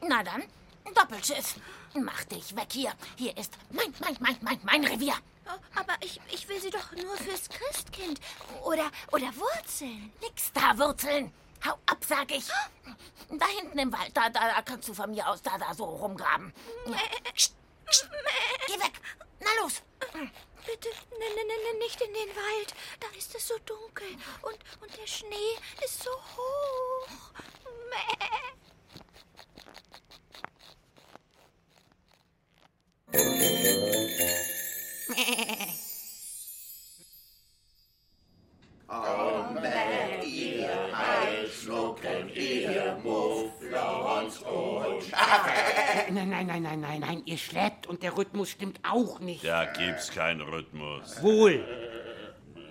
Na 0.00 0.22
dann, 0.22 0.42
Doppelschiff. 0.94 1.56
Mach 1.94 2.24
dich 2.24 2.54
weg 2.56 2.68
hier. 2.72 2.92
Hier 3.16 3.36
ist 3.36 3.52
mein, 3.70 3.94
mein, 4.00 4.16
mein, 4.20 4.36
mein, 4.40 4.60
mein 4.62 4.84
Revier. 4.84 5.14
oh, 5.46 5.78
aber 5.78 5.94
ich, 6.00 6.20
ich 6.30 6.48
will 6.48 6.60
sie 6.60 6.70
doch 6.70 6.92
nur 6.92 7.16
fürs 7.16 7.48
Christkind. 7.48 8.20
Oder, 8.64 8.90
oder 9.12 9.28
Wurzeln. 9.36 10.12
Nix 10.20 10.52
da, 10.52 10.76
Wurzeln. 10.78 11.32
Hau 11.64 11.78
ab, 11.86 11.98
sag 12.06 12.30
ich. 12.30 12.48
Da 13.30 13.46
hinten 13.46 13.78
im 13.78 13.92
Wald, 13.92 14.16
da, 14.16 14.28
da, 14.30 14.40
da 14.48 14.62
kannst 14.62 14.88
du 14.88 14.94
von 14.94 15.10
mir 15.10 15.28
aus 15.28 15.42
da, 15.42 15.58
da 15.58 15.74
so 15.74 15.84
rumgraben. 15.84 16.52
Psst, 17.34 17.54
psst. 17.86 18.08
Geh 18.66 18.74
weg. 18.74 18.92
Na 19.40 19.48
los. 19.62 19.82
Bitte, 20.66 20.88
ne, 20.88 21.18
ne, 21.18 21.44
ne, 21.44 21.72
ne, 21.72 21.78
nicht 21.78 22.00
in 22.00 22.12
den 22.12 22.36
Wald. 22.36 22.74
Da 23.00 23.06
ist 23.16 23.34
es 23.34 23.48
so 23.48 23.54
dunkel. 23.64 24.08
Und, 24.42 24.58
und 24.82 24.96
der 24.96 25.06
Schnee 25.06 25.56
ist 25.84 26.02
so 26.02 26.10
hoch. 26.10 27.32
Mäh. 27.90 28.67
Nein, 46.10 46.30
nein, 46.30 46.46
nein, 46.46 46.62
nein, 46.62 46.80
nein, 46.80 47.00
nein, 47.00 47.22
ihr 47.24 47.38
schleppt 47.38 47.86
und 47.86 48.02
der 48.02 48.16
Rhythmus 48.16 48.50
stimmt 48.50 48.80
auch 48.82 49.20
nicht. 49.20 49.44
Da 49.44 49.64
gibt's 49.66 50.10
keinen 50.10 50.40
Rhythmus. 50.40 51.22
Wohl. 51.22 51.64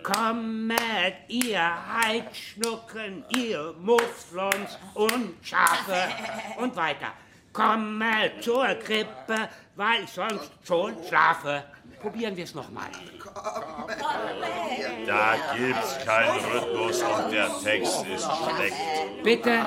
Kommet, 0.04 1.16
ihr 1.28 1.60
Heidschnucken, 2.02 3.26
ihr 3.36 3.74
Mufflons 3.80 4.78
und 4.94 5.36
Schafe 5.42 6.10
und 6.58 6.76
weiter. 6.76 7.14
Kommet 7.58 8.44
zur 8.44 8.68
Krippe, 8.76 9.50
weil 9.76 10.04
ich 10.04 10.12
sonst 10.12 10.52
schon 10.64 10.94
schlafe. 11.08 11.64
Probieren 12.00 12.38
wir 12.38 12.44
es 12.44 12.54
nochmal. 12.54 12.92
Da 15.08 15.36
gibt's 15.58 15.98
keinen 16.06 16.40
Rhythmus 16.46 17.02
und 17.02 17.32
der 17.32 17.50
Text 17.64 18.06
ist 18.06 18.26
schlecht. 18.26 19.24
Bitte, 19.24 19.66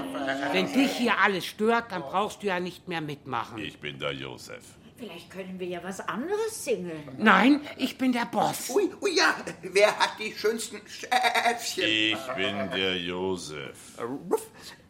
wenn 0.53 0.73
dich 0.73 0.93
hier 0.93 1.19
alles 1.19 1.45
stört, 1.47 1.91
dann 1.91 2.03
brauchst 2.03 2.45
du 2.45 2.47
ja 2.47 2.61
nicht 2.61 2.87
mehr 2.87 3.01
mitmachen. 3.01 3.59
Ich 3.59 3.81
bin 3.81 3.99
der 3.99 4.13
Josef. 4.13 4.63
Vielleicht 5.01 5.31
können 5.31 5.59
wir 5.59 5.67
ja 5.67 5.83
was 5.83 6.01
anderes 6.01 6.63
singen. 6.63 6.93
Nein, 7.17 7.63
ich 7.79 7.97
bin 7.97 8.13
der 8.13 8.27
Boss. 8.27 8.69
Ui, 8.69 8.91
ui, 9.01 9.17
ja, 9.17 9.35
wer 9.63 9.99
hat 9.99 10.19
die 10.19 10.35
schönsten 10.35 10.79
Schäfchen? 10.87 11.85
Ich 11.85 12.19
bin 12.37 12.71
der 12.71 12.99
Josef. 12.99 13.99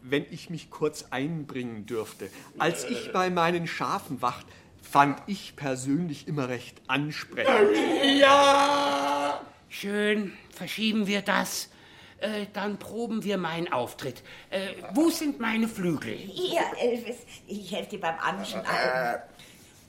Wenn 0.01 0.25
ich 0.29 0.49
mich 0.49 0.69
kurz 0.69 1.05
einbringen 1.11 1.85
dürfte. 1.85 2.29
Als 2.57 2.83
ich 2.83 3.13
bei 3.13 3.29
meinen 3.29 3.67
Schafen 3.67 4.21
wacht, 4.21 4.45
fand 4.81 5.21
ich 5.27 5.55
persönlich 5.55 6.27
immer 6.27 6.49
recht 6.49 6.81
ansprechend. 6.87 7.77
Ja! 8.19 9.41
Schön, 9.69 10.33
verschieben 10.53 11.07
wir 11.07 11.21
das. 11.21 11.69
Äh, 12.17 12.47
dann 12.51 12.77
proben 12.77 13.23
wir 13.23 13.37
meinen 13.37 13.71
Auftritt. 13.71 14.23
Äh, 14.49 14.73
wo 14.93 15.09
sind 15.09 15.39
meine 15.39 15.69
Flügel? 15.69 16.13
Hier, 16.13 16.61
Elvis, 16.77 17.15
ich 17.47 17.71
helfe 17.71 17.91
dir 17.91 18.01
beim 18.01 18.19
Anschnallen. 18.19 19.21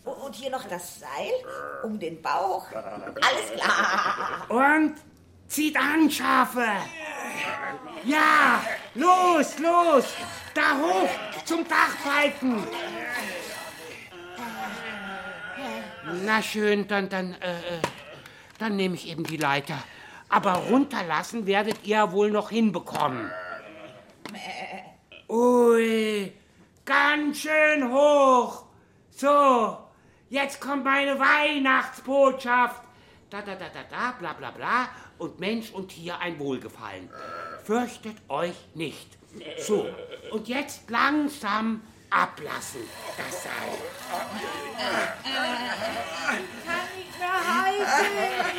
Und 0.05 0.35
hier 0.35 0.51
noch 0.51 0.65
das 0.65 1.01
Seil 1.01 1.33
um 1.85 1.99
den 1.99 2.21
Bauch. 2.21 2.67
Alles 2.73 3.61
klar. 3.61 4.47
Und 4.49 4.97
zieht 5.47 5.77
an, 5.77 6.11
Schafe! 6.11 6.67
Ja, 8.05 8.63
los, 8.95 9.59
los! 9.59 10.05
Da 10.55 10.77
hoch 10.79 11.45
zum 11.45 11.67
Dachpfeifen! 11.69 12.67
Na 16.25 16.43
schön, 16.43 16.89
dann, 16.89 17.09
dann, 17.09 17.35
äh, 17.41 17.53
äh, 17.53 17.81
dann 18.59 18.77
nehme 18.77 18.97
ich 18.97 19.09
eben 19.09 19.25
die 19.25 19.37
Leiter. 19.37 19.79
Aber 20.29 20.55
runterlassen 20.55 21.47
werdet 21.47 21.87
ihr 21.87 22.11
wohl 22.11 22.31
noch 22.31 22.51
hinbekommen. 22.51 23.31
Ui, 25.29 26.33
ganz 26.85 27.39
schön 27.39 27.93
hoch. 27.93 28.65
So, 29.11 29.79
jetzt 30.33 30.61
kommt 30.61 30.85
meine 30.85 31.19
Weihnachtsbotschaft. 31.19 32.83
Da, 33.31 33.41
da, 33.43 33.55
da, 33.55 33.69
da, 33.69 33.83
da, 33.89 34.13
bla, 34.19 34.33
bla, 34.33 34.51
bla. 34.51 34.89
Und 35.19 35.39
Mensch 35.39 35.71
und 35.71 35.89
Tier 35.89 36.19
ein 36.19 36.39
Wohlgefallen. 36.39 37.09
Fürchtet 37.65 38.17
euch 38.29 38.57
nicht. 38.75 39.09
So, 39.59 39.89
und 40.31 40.49
jetzt 40.49 40.91
langsam 40.91 41.83
ablassen, 42.11 42.83
das 43.17 43.45
Seil. 43.45 43.79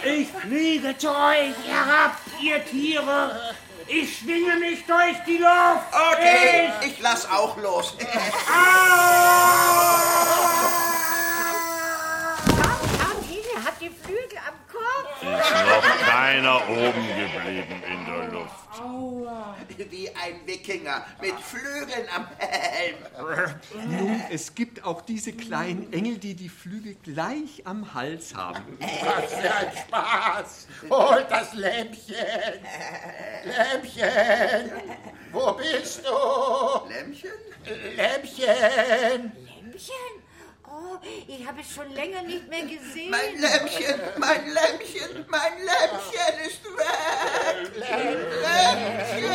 Ich 0.04 0.30
fliege 0.30 0.98
zu 0.98 1.10
euch 1.10 1.54
herab, 1.68 2.18
ihr 2.42 2.66
Tiere. 2.66 3.54
Ich 3.88 4.18
schwinge 4.20 4.56
mich 4.58 4.86
durch 4.86 5.18
die 5.28 5.38
Luft. 5.38 5.94
Okay, 6.14 6.72
ich 6.86 7.00
lass 7.02 7.30
auch 7.30 7.58
los. 7.58 7.96
Tantine 12.98 13.66
hat 13.66 13.80
die 13.82 13.90
Flügel 13.90 14.40
am 14.48 14.56
Kopf. 14.72 15.22
Ist 15.22 15.33
noch 15.52 15.98
keiner 16.08 16.70
oben 16.70 17.08
geblieben 17.08 17.84
in 17.92 18.06
der 18.06 18.32
Luft. 18.32 18.54
Wie 19.90 20.10
ein. 20.10 20.34
Wikinger 20.46 21.06
mit 21.22 21.34
Flügeln 21.40 22.08
am 22.16 22.28
Helm. 22.38 22.98
Nun, 23.90 24.24
es 24.32 24.54
gibt 24.56 24.84
auch 24.84 25.02
diese 25.02 25.34
kleinen 25.34 25.92
Engel, 25.94 26.18
die 26.18 26.36
die 26.36 26.50
Flügel 26.50 26.96
gleich 27.04 27.66
am 27.66 27.94
Hals 27.94 28.34
haben. 28.36 28.78
Was 28.80 29.34
für 29.34 29.54
ein 29.54 29.72
Spaß! 29.78 30.68
Holt 30.90 31.30
das 31.30 31.54
Lämpchen! 31.54 32.16
Lämpchen! 33.46 34.72
Wo 35.32 35.54
bist 35.54 36.04
du? 36.06 36.90
Lämpchen? 36.90 37.32
Lämpchen! 37.96 39.32
Lämpchen? 39.62 40.23
Oh, 40.76 40.98
ich 41.28 41.46
habe 41.46 41.62
es 41.62 41.72
schon 41.72 41.94
länger 41.94 42.24
nicht 42.24 42.48
mehr 42.50 42.64
gesehen. 42.64 43.12
Mein 43.12 43.40
Lämpchen, 43.40 44.02
mein 44.18 44.44
Lämpchen, 44.48 45.26
mein 45.28 45.54
Lämpchen 45.60 46.34
ist 46.48 46.64
weg. 46.66 47.72
Lämpchen, 48.42 49.33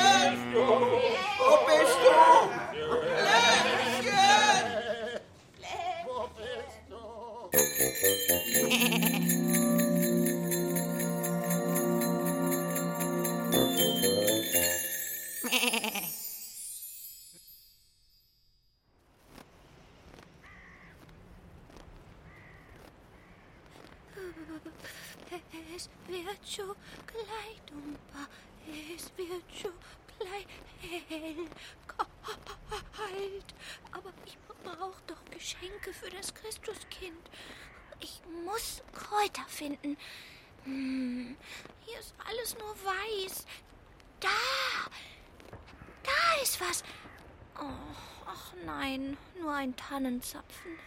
ein 49.68 49.76
Tannenzapfen. 49.76 50.78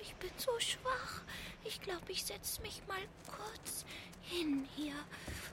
Ich 0.00 0.14
bin 0.16 0.30
so 0.36 0.58
schwach. 0.60 1.22
Ich 1.64 1.80
glaube, 1.80 2.12
ich 2.12 2.24
setze 2.24 2.60
mich 2.60 2.82
mal 2.86 3.00
kurz 3.26 3.84
hin 4.20 4.68
hier. 4.74 4.94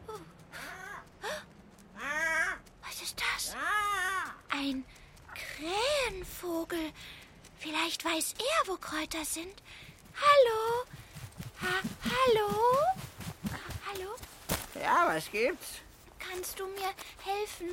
Oh. 0.08 0.20
Was 2.82 3.02
ist 3.02 3.22
das? 3.36 3.56
Ein 4.50 4.84
Krähenvogel. 5.34 6.92
Vielleicht 7.58 8.04
weiß 8.04 8.34
er, 8.38 8.68
wo 8.68 8.76
Kräuter 8.76 9.24
sind. 9.24 9.62
Hallo? 10.16 10.86
Ha 11.62 11.82
hallo? 12.04 12.50
Hallo? 13.88 14.16
Ja, 14.76 15.08
was 15.08 15.32
gibt's? 15.32 15.76
Kannst 16.20 16.60
du 16.60 16.68
mir 16.68 16.94
helfen? 17.24 17.70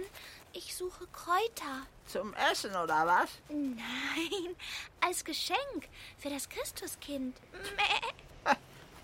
Ich 0.53 0.75
suche 0.75 1.07
Kräuter. 1.09 1.87
Zum 2.07 2.35
Essen 2.35 2.71
oder 2.71 3.07
was? 3.07 3.31
Nein, 3.49 4.57
als 5.01 5.25
Geschenk 5.25 5.89
für 6.19 6.31
das 6.31 6.49
Christuskind. 6.49 7.37
Mäh. 7.53 8.55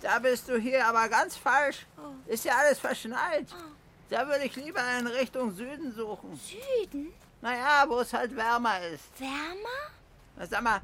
Da 0.01 0.19
bist 0.19 0.49
du 0.49 0.59
hier 0.59 0.87
aber 0.87 1.09
ganz 1.09 1.37
falsch. 1.37 1.87
Ist 2.27 2.45
ja 2.45 2.57
alles 2.57 2.79
verschneit. 2.79 3.47
Da 4.11 4.27
würde 4.27 4.45
ich 4.45 4.55
lieber 4.57 4.83
in 4.99 5.07
Richtung 5.07 5.55
Süden 5.55 5.95
suchen. 5.95 6.37
Süden? 6.37 7.15
Naja, 7.41 7.85
wo 7.89 8.01
es 8.01 8.13
halt 8.13 8.35
wärmer 8.37 8.81
ist. 8.89 9.05
Wärmer? 9.19 9.91
Na, 10.37 10.47
sag 10.47 10.63
mal, 10.63 10.81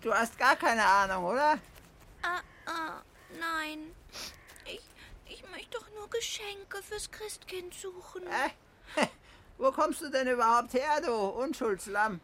du 0.00 0.12
hast 0.12 0.36
gar 0.38 0.56
keine 0.56 0.84
Ahnung, 0.84 1.24
oder? 1.24 1.58
Ah, 2.22 2.40
ah, 2.66 3.02
nein. 3.38 3.94
Ich, 4.64 4.80
ich 5.26 5.48
möchte 5.50 5.78
doch 5.78 5.88
nur 5.94 6.08
Geschenke 6.10 6.82
fürs 6.82 7.10
Christkind 7.10 7.74
suchen. 7.74 8.22
Äh? 8.26 9.06
Wo 9.58 9.70
kommst 9.70 10.00
du 10.00 10.10
denn 10.10 10.28
überhaupt 10.28 10.74
her, 10.74 11.00
du 11.04 11.12
Unschuldslamm? 11.12 12.20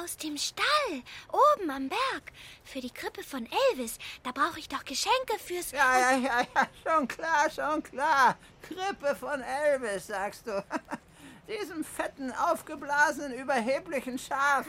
Aus 0.00 0.16
dem 0.16 0.36
Stall, 0.36 1.02
oben 1.32 1.70
am 1.70 1.88
Berg. 1.88 2.32
Für 2.64 2.80
die 2.80 2.90
Krippe 2.90 3.22
von 3.22 3.48
Elvis. 3.70 3.98
Da 4.22 4.32
brauche 4.32 4.58
ich 4.58 4.68
doch 4.68 4.84
Geschenke 4.84 5.38
fürs... 5.44 5.72
Ja, 5.72 5.98
ja, 5.98 6.16
ja, 6.16 6.40
ja, 6.54 6.68
schon 6.84 7.08
klar, 7.08 7.50
schon 7.50 7.82
klar. 7.82 8.36
Krippe 8.62 9.16
von 9.16 9.40
Elvis, 9.42 10.06
sagst 10.06 10.46
du. 10.46 10.64
Diesem 11.48 11.84
fetten, 11.84 12.32
aufgeblasenen, 12.32 13.34
überheblichen 13.34 14.18
Schaf. 14.18 14.66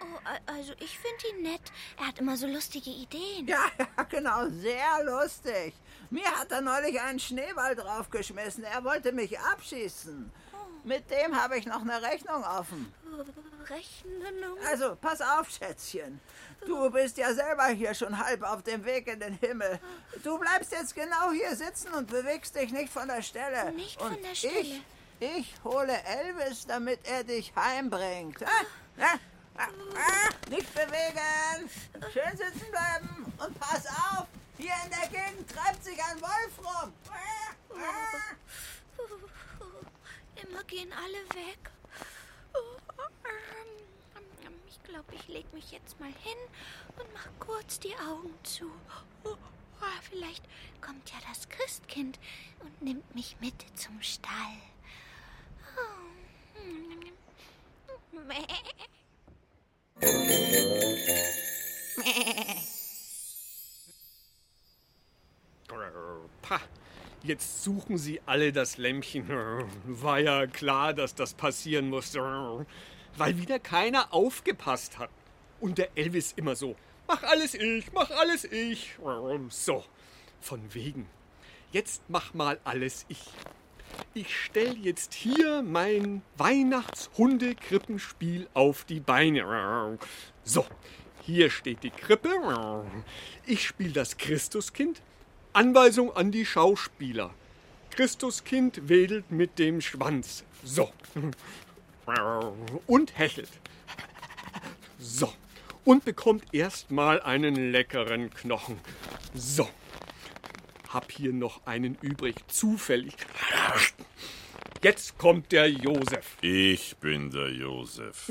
Oh, 0.00 0.28
also 0.46 0.72
ich 0.78 0.98
finde 0.98 1.28
ihn 1.30 1.42
nett. 1.42 1.72
Er 1.98 2.08
hat 2.08 2.18
immer 2.18 2.36
so 2.36 2.46
lustige 2.46 2.90
Ideen. 2.90 3.46
Ja, 3.46 3.64
ja, 3.78 4.02
genau, 4.04 4.48
sehr 4.48 5.04
lustig. 5.04 5.74
Mir 6.10 6.26
hat 6.26 6.52
er 6.52 6.60
neulich 6.60 7.00
einen 7.00 7.18
Schneeball 7.18 7.74
draufgeschmissen. 7.74 8.64
Er 8.64 8.84
wollte 8.84 9.12
mich 9.12 9.38
abschießen. 9.38 10.30
Mit 10.84 11.10
dem 11.10 11.34
habe 11.34 11.56
ich 11.56 11.66
noch 11.66 11.80
eine 11.80 12.02
Rechnung 12.02 12.44
offen. 12.44 12.92
Rechnung? 13.70 14.58
Also, 14.68 14.96
pass 14.96 15.20
auf, 15.22 15.48
Schätzchen. 15.48 16.20
Du 16.66 16.90
bist 16.90 17.16
ja 17.16 17.32
selber 17.32 17.66
hier 17.68 17.94
schon 17.94 18.18
halb 18.18 18.42
auf 18.42 18.62
dem 18.62 18.84
Weg 18.84 19.06
in 19.06 19.18
den 19.18 19.34
Himmel. 19.34 19.80
Du 20.22 20.38
bleibst 20.38 20.72
jetzt 20.72 20.94
genau 20.94 21.30
hier 21.32 21.56
sitzen 21.56 21.92
und 21.94 22.10
bewegst 22.10 22.54
dich 22.54 22.70
nicht 22.70 22.92
von 22.92 23.08
der 23.08 23.22
Stelle. 23.22 23.72
Nicht 23.72 24.00
und 24.00 24.12
von 24.12 24.22
der 24.22 24.34
Stelle. 24.34 24.60
Ich, 24.60 24.82
ich 25.20 25.54
hole 25.64 25.94
Elvis, 26.04 26.66
damit 26.66 27.00
er 27.04 27.24
dich 27.24 27.54
heimbringt. 27.56 28.42
Ah, 28.42 29.00
ah, 29.00 29.18
ah, 29.56 29.68
ah, 29.96 30.50
nicht 30.50 30.74
bewegen. 30.74 31.70
Schön 32.12 32.36
sitzen 32.36 32.70
bleiben 32.70 33.32
und 33.38 33.58
pass 33.58 33.86
auf. 33.86 34.26
Hier 34.58 34.74
in 34.84 34.90
der 34.90 35.08
Gegend 35.08 35.50
treibt 35.50 35.82
sich 35.82 35.98
ein 35.98 36.20
Wolf 36.20 36.58
rum. 36.58 36.92
Immer 40.48 40.64
gehen 40.64 40.92
alle 40.92 41.24
weg. 41.34 41.70
Ich 44.68 44.82
glaube, 44.82 45.14
ich 45.14 45.28
lege 45.28 45.48
mich 45.52 45.72
jetzt 45.72 45.98
mal 45.98 46.12
hin 46.22 46.38
und 46.98 47.12
mach 47.12 47.28
kurz 47.38 47.78
die 47.80 47.94
Augen 47.96 48.34
zu. 48.44 48.70
Vielleicht 50.10 50.44
kommt 50.80 51.10
ja 51.10 51.16
das 51.28 51.48
Christkind 51.48 52.18
und 52.60 52.82
nimmt 52.82 53.14
mich 53.14 53.36
mit 53.40 53.54
zum 53.74 54.00
Stall. 54.02 54.30
Pah. 66.42 66.60
Jetzt 67.24 67.64
suchen 67.64 67.96
sie 67.96 68.20
alle 68.26 68.52
das 68.52 68.76
Lämpchen. 68.76 69.26
War 69.86 70.20
ja 70.20 70.46
klar, 70.46 70.92
dass 70.92 71.14
das 71.14 71.32
passieren 71.32 71.88
musste. 71.88 72.66
Weil 73.16 73.38
wieder 73.38 73.58
keiner 73.58 74.12
aufgepasst 74.12 74.98
hat. 74.98 75.08
Und 75.58 75.78
der 75.78 75.96
Elvis 75.96 76.34
immer 76.36 76.54
so, 76.54 76.76
mach 77.06 77.22
alles 77.22 77.54
ich, 77.54 77.90
mach 77.94 78.10
alles 78.10 78.44
ich. 78.44 78.98
So, 79.48 79.82
von 80.42 80.60
wegen. 80.74 81.08
Jetzt 81.72 82.02
mach 82.08 82.34
mal 82.34 82.60
alles 82.64 83.06
ich. 83.08 83.22
Ich 84.12 84.38
stell 84.38 84.76
jetzt 84.76 85.14
hier 85.14 85.62
mein 85.62 86.20
Weihnachtshundekrippenspiel 86.36 88.48
auf 88.52 88.84
die 88.84 89.00
Beine. 89.00 89.98
So, 90.42 90.66
hier 91.22 91.48
steht 91.48 91.84
die 91.84 91.90
Krippe. 91.90 92.84
Ich 93.46 93.66
spiele 93.66 93.92
das 93.92 94.18
Christuskind. 94.18 95.00
Anweisung 95.54 96.14
an 96.14 96.32
die 96.32 96.44
Schauspieler. 96.44 97.30
Christuskind 97.90 98.88
wedelt 98.88 99.30
mit 99.30 99.60
dem 99.60 99.80
Schwanz. 99.80 100.42
So. 100.64 100.92
Und 102.88 103.16
hechelt. 103.16 103.50
So. 104.98 105.32
Und 105.84 106.04
bekommt 106.04 106.52
erstmal 106.52 107.22
einen 107.22 107.70
leckeren 107.70 108.30
Knochen. 108.30 108.80
So. 109.32 109.68
Hab 110.88 111.12
hier 111.12 111.32
noch 111.32 111.64
einen 111.66 111.96
übrig, 112.00 112.34
zufällig. 112.48 113.14
Jetzt 114.82 115.18
kommt 115.18 115.52
der 115.52 115.70
Josef. 115.70 116.36
Ich 116.40 116.96
bin 116.96 117.30
der 117.30 117.50
Josef. 117.50 118.28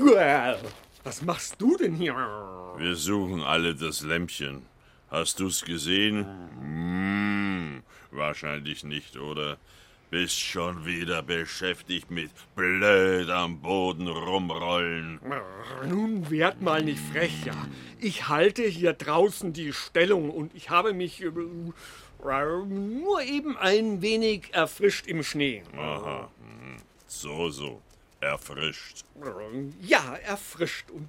Was 1.04 1.22
machst 1.22 1.56
du 1.58 1.76
denn 1.78 1.94
hier? 1.94 2.14
Wir 2.76 2.96
suchen 2.96 3.40
alle 3.42 3.74
das 3.74 4.02
Lämpchen. 4.02 4.66
Hast 5.14 5.38
du's 5.38 5.64
gesehen? 5.64 6.26
Hm, 6.58 7.82
wahrscheinlich 8.10 8.82
nicht, 8.82 9.16
oder? 9.16 9.58
Bist 10.10 10.40
schon 10.40 10.86
wieder 10.86 11.22
beschäftigt 11.22 12.10
mit 12.10 12.32
blöd 12.56 13.30
am 13.30 13.60
Boden 13.60 14.08
rumrollen. 14.08 15.20
Nun 15.86 16.28
werd 16.30 16.60
mal 16.62 16.82
nicht 16.82 16.98
frech, 17.12 17.44
ja. 17.44 17.54
Ich 18.00 18.28
halte 18.28 18.62
hier 18.62 18.92
draußen 18.92 19.52
die 19.52 19.72
Stellung 19.72 20.30
und 20.30 20.52
ich 20.52 20.70
habe 20.70 20.92
mich 20.92 21.22
äh, 21.22 21.30
nur 21.30 23.22
eben 23.22 23.56
ein 23.56 24.02
wenig 24.02 24.52
erfrischt 24.52 25.06
im 25.06 25.22
Schnee. 25.22 25.62
Aha. 25.76 26.28
hm. 26.40 26.76
So, 27.06 27.50
so. 27.50 27.80
erfrischt. 28.20 29.04
Ja, 29.80 30.16
erfrischt. 30.16 30.90
Und 30.90 31.08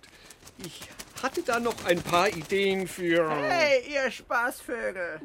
ich 0.64 0.82
hatte 1.26 1.42
da 1.42 1.60
noch 1.60 1.86
ein 1.86 2.00
paar 2.04 2.30
Ideen 2.30 2.88
für. 2.88 3.28
Hey, 3.28 3.82
ihr 3.92 4.12
Spaßvögel. 4.12 5.20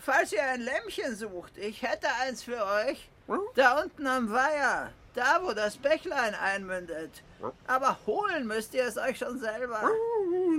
Falls 0.00 0.32
ihr 0.32 0.42
ein 0.42 0.60
Lämmchen 0.60 1.14
sucht, 1.14 1.56
ich 1.56 1.82
hätte 1.82 2.08
eins 2.20 2.42
für 2.42 2.64
euch. 2.66 3.08
Da 3.54 3.80
unten 3.82 4.08
am 4.08 4.32
Weiher. 4.32 4.90
Da, 5.14 5.40
wo 5.42 5.52
das 5.52 5.76
Bächlein 5.76 6.34
einmündet. 6.34 7.22
Aber 7.68 7.96
holen 8.06 8.48
müsst 8.48 8.74
ihr 8.74 8.84
es 8.84 8.98
euch 8.98 9.18
schon 9.18 9.38
selber. 9.38 9.88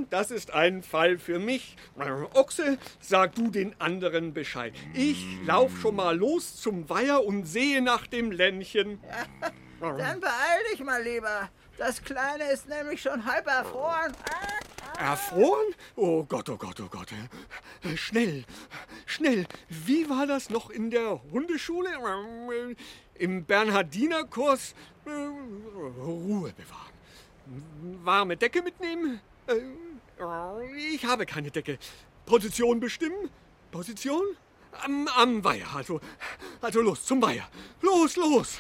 Das 0.10 0.32
ist 0.32 0.54
ein 0.54 0.82
Fall 0.82 1.20
für 1.20 1.38
mich. 1.38 1.76
Ochse, 2.34 2.78
sag 3.02 3.36
du 3.36 3.52
den 3.52 3.76
anderen 3.80 4.34
Bescheid. 4.34 4.74
Ich 4.94 5.22
lauf 5.46 5.72
schon 5.82 5.98
mal 5.98 6.18
los 6.18 6.56
zum 6.56 6.90
Weiher 6.90 7.26
und 7.26 7.46
sehe 7.46 7.82
nach 7.82 8.08
dem 8.08 8.32
Lämmchen. 8.32 9.00
Dann 9.82 10.22
beeil 10.22 10.64
dich 10.72 10.80
mal 10.80 11.04
lieber. 11.04 11.50
Das 11.78 12.04
Kleine 12.04 12.52
ist 12.52 12.68
nämlich 12.68 13.02
schon 13.02 13.24
halb 13.26 13.46
erfroren. 13.48 14.14
Erfroren? 14.98 15.76
Oh 15.96 16.24
Gott, 16.24 16.50
oh 16.50 16.58
Gott, 16.58 16.80
oh 16.80 16.88
Gott. 16.90 17.10
Schnell, 17.96 18.46
schnell. 19.06 19.46
Wie 19.70 20.10
war 20.10 20.26
das 20.26 20.50
noch 20.50 20.72
in 20.72 20.90
der 20.90 21.22
Hundeschule? 21.32 21.90
Im 23.14 23.46
Bernhardinerkurs? 23.46 24.74
Ruhe 25.06 26.52
bewahren. 26.54 26.94
Warme 28.04 28.38
Decke 28.38 28.64
mitnehmen? 28.64 29.22
Ich 30.78 31.06
habe 31.06 31.26
keine 31.28 31.52
Decke. 31.52 31.78
Position 32.26 32.80
bestimmen? 32.80 33.30
Position? 33.72 34.24
Am, 34.84 35.08
am 35.16 35.44
Weiher, 35.44 35.68
also. 35.76 36.02
Also 36.62 36.82
los, 36.82 37.06
zum 37.06 37.22
Weiher. 37.22 37.48
Los, 37.82 38.16
los! 38.16 38.60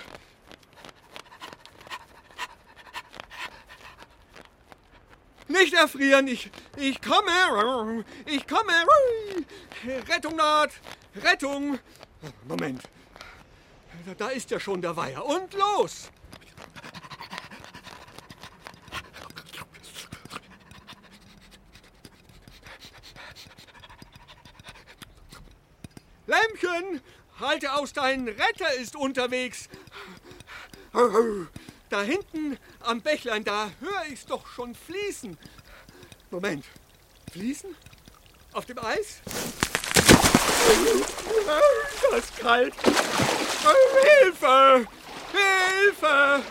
Nicht 5.48 5.74
erfrieren, 5.74 6.28
ich, 6.28 6.52
ich 6.76 7.02
komme, 7.02 8.04
ich 8.26 8.46
komme. 8.48 8.74
Rettung 10.10 10.36
naht, 10.36 10.72
Rettung. 11.16 11.80
Moment, 12.48 12.82
da 14.18 14.30
ist 14.30 14.52
ja 14.52 14.60
schon 14.60 14.82
der 14.82 14.96
Weiher. 14.96 15.26
Und 15.26 15.54
los! 15.54 16.10
Lämmchen, 26.26 27.02
halte 27.40 27.74
aus, 27.74 27.94
dein 27.94 28.28
Retter 28.28 28.74
ist 28.74 28.98
unterwegs. 28.98 29.70
Da 31.90 32.02
hinten 32.02 32.58
am 32.88 33.02
Bächlein, 33.02 33.44
da 33.44 33.70
höre 33.80 34.06
ich's 34.12 34.26
doch 34.26 34.48
schon 34.48 34.74
fließen. 34.74 35.38
Moment, 36.32 36.66
fließen? 37.32 37.76
Auf 38.54 38.66
dem 38.66 38.80
Eis? 38.80 39.22
Das 42.10 42.20
ist 42.20 42.38
kalt. 42.38 42.74
Hilfe! 44.22 44.88
Hilfe! 45.32 46.44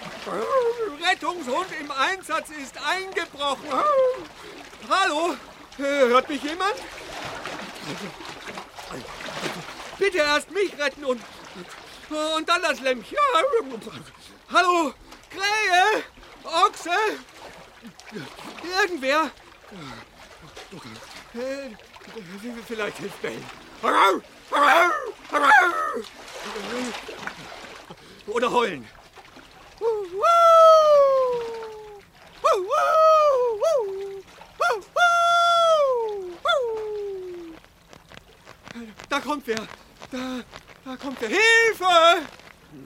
Rettungshund 1.03 1.67
im 1.81 1.91
Einsatz 1.91 2.51
ist 2.51 2.77
eingebrochen. 2.87 3.71
Hallo? 4.89 5.37
Hört 5.79 6.29
mich 6.29 6.43
jemand? 6.43 6.75
Bitte 9.99 10.19
erst 10.19 10.51
mich 10.51 10.77
retten 10.79 11.05
und, 11.05 11.21
und 12.37 12.49
dann 12.49 12.63
das 12.63 12.81
Lämmchen. 12.81 13.17
Hallo? 14.53 14.95
Krähe? 15.31 16.05
Ochse? 16.47 16.91
Irgendwer? 18.81 19.31
Äh, 21.35 21.71
Vielleicht 22.67 22.99
hilft 22.99 23.23
Bell. 23.23 23.43
Oder 28.27 28.51
heulen. 28.51 28.87
Da 39.09 39.21
kommt 39.21 39.47
wer. 39.47 39.57
Da, 40.11 40.41
da 40.85 40.97
kommt 40.97 41.21
wer. 41.21 41.29
Hilfe! 41.29 42.27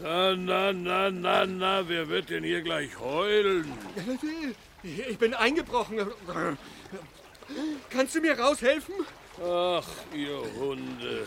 Na, 0.03 0.37
na, 0.37 0.73
na, 0.73 1.11
na, 1.11 1.47
na, 1.47 1.89
wer 1.89 2.09
wird 2.09 2.31
denn 2.31 2.45
hier 2.45 2.63
gleich 2.63 2.99
heulen? 2.99 3.73
Ich 4.83 5.19
bin 5.19 5.35
eingebrochen. 5.35 6.07
Kannst 7.91 8.15
du 8.15 8.21
mir 8.21 8.39
raushelfen? 8.39 8.95
Ach, 9.43 9.87
ihr 10.15 10.43
Hunde. 10.59 11.27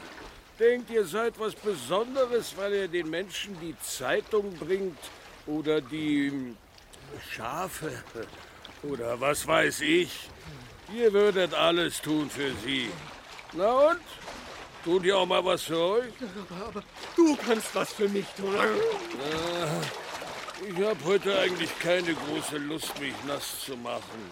Denkt 0.59 0.91
ihr 0.91 1.05
seid 1.05 1.39
was 1.39 1.55
Besonderes, 1.55 2.53
weil 2.55 2.73
ihr 2.73 2.87
den 2.87 3.09
Menschen 3.09 3.59
die 3.59 3.75
Zeitung 3.81 4.53
bringt 4.55 4.99
oder 5.47 5.81
die 5.81 6.29
hm, 6.29 6.57
Schafe 7.31 7.91
oder 8.83 9.19
was 9.19 9.47
weiß 9.47 9.81
ich? 9.81 10.29
Ihr 10.95 11.11
würdet 11.11 11.53
alles 11.53 12.01
tun 12.01 12.29
für 12.29 12.51
sie. 12.63 12.91
Na 13.53 13.89
und? 13.89 14.01
Tun 14.83 15.01
die 15.01 15.13
auch 15.13 15.25
mal 15.25 15.43
was 15.45 15.63
für 15.63 15.77
euch? 15.79 16.13
Aber 16.67 16.83
du 17.15 17.35
kannst 17.37 17.73
was 17.73 17.93
für 17.93 18.09
mich 18.09 18.25
tun. 18.35 18.53
Ah, 18.57 19.81
Ich 20.67 20.85
habe 20.85 21.03
heute 21.05 21.37
eigentlich 21.39 21.77
keine 21.79 22.13
große 22.13 22.57
Lust, 22.57 22.99
mich 22.99 23.13
nass 23.25 23.61
zu 23.65 23.77
machen. 23.77 24.29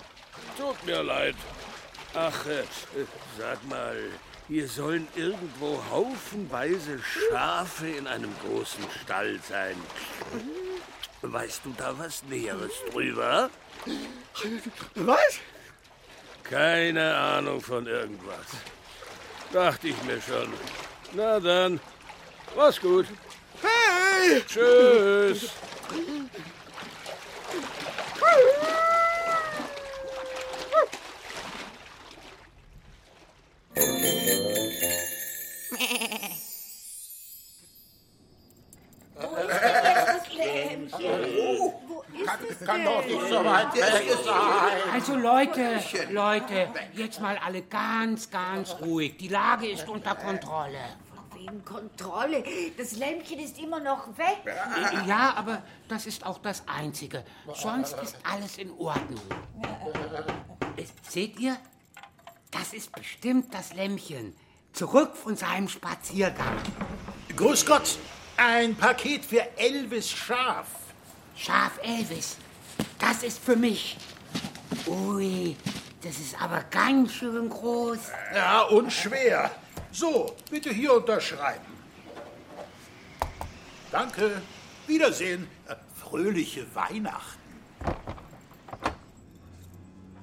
Tut 0.57 0.85
mir 0.85 1.01
leid. 1.03 1.35
Ach, 2.13 2.45
äh, 2.45 2.63
sag 3.37 3.65
mal, 3.69 3.97
hier 4.49 4.67
sollen 4.67 5.07
irgendwo 5.15 5.81
haufenweise 5.89 6.99
Schafe 7.01 7.87
in 7.87 8.05
einem 8.07 8.33
großen 8.45 8.83
Stall 9.01 9.39
sein. 9.47 9.77
Weißt 11.21 11.61
du 11.63 11.73
da 11.77 11.97
was 11.97 12.23
Näheres 12.23 12.73
drüber? 12.91 13.49
Was? 14.95 15.39
Keine 16.43 17.15
Ahnung 17.15 17.61
von 17.61 17.85
irgendwas. 17.87 18.47
Dachte 19.51 19.89
ich 19.89 20.03
mir 20.03 20.21
schon. 20.21 20.53
Na 21.13 21.39
dann, 21.39 21.79
mach's 22.55 22.79
gut. 22.79 23.07
Hey! 23.61 24.41
Tschüss. 24.47 25.51
Kann, 42.65 42.83
kann 42.83 42.85
doch 42.85 43.05
nicht 43.05 43.27
so 43.27 43.43
weit 43.43 43.73
weg 43.73 44.17
sein. 44.23 44.93
Also 44.93 45.15
Leute, 45.15 45.79
Leute, 46.09 46.67
jetzt 46.93 47.19
mal 47.19 47.37
alle 47.43 47.63
ganz, 47.63 48.29
ganz 48.29 48.75
ruhig. 48.81 49.17
Die 49.17 49.27
Lage 49.27 49.67
ist 49.67 49.87
unter 49.89 50.15
Kontrolle. 50.15 50.79
Wegen 51.33 51.65
Kontrolle. 51.65 52.43
Das 52.77 52.97
Lämpchen 52.97 53.39
ist 53.39 53.59
immer 53.59 53.79
noch 53.79 54.07
weg. 54.17 54.55
Ja, 55.07 55.33
aber 55.35 55.63
das 55.87 56.05
ist 56.05 56.25
auch 56.25 56.37
das 56.37 56.63
Einzige. 56.67 57.23
Sonst 57.53 57.93
ist 58.03 58.17
alles 58.23 58.57
in 58.57 58.71
Ordnung. 58.77 59.21
Seht 61.09 61.39
ihr? 61.39 61.57
Das 62.51 62.73
ist 62.73 62.91
bestimmt 62.91 63.53
das 63.53 63.73
Lämmchen. 63.73 64.35
Zurück 64.73 65.15
von 65.15 65.35
seinem 65.35 65.67
Spaziergang. 65.67 66.57
Grüß 67.35 67.65
Gott, 67.65 67.97
ein 68.37 68.75
Paket 68.75 69.25
für 69.25 69.57
Elvis 69.57 70.09
Schaf. 70.09 70.67
Schaf 71.35 71.79
Elvis, 71.81 72.37
das 73.01 73.23
ist 73.23 73.39
für 73.39 73.55
mich. 73.55 73.97
Ui, 74.87 75.55
das 76.01 76.19
ist 76.19 76.41
aber 76.41 76.63
ganz 76.69 77.13
schön 77.13 77.49
groß. 77.49 77.99
Ja, 78.33 78.61
und 78.63 78.91
schwer. 78.91 79.51
So, 79.91 80.35
bitte 80.49 80.71
hier 80.71 80.93
unterschreiben. 80.93 81.65
Danke. 83.91 84.41
Wiedersehen. 84.87 85.47
Äh, 85.67 85.75
Fröhliche 85.99 86.65
Weihnachten. 86.75 87.39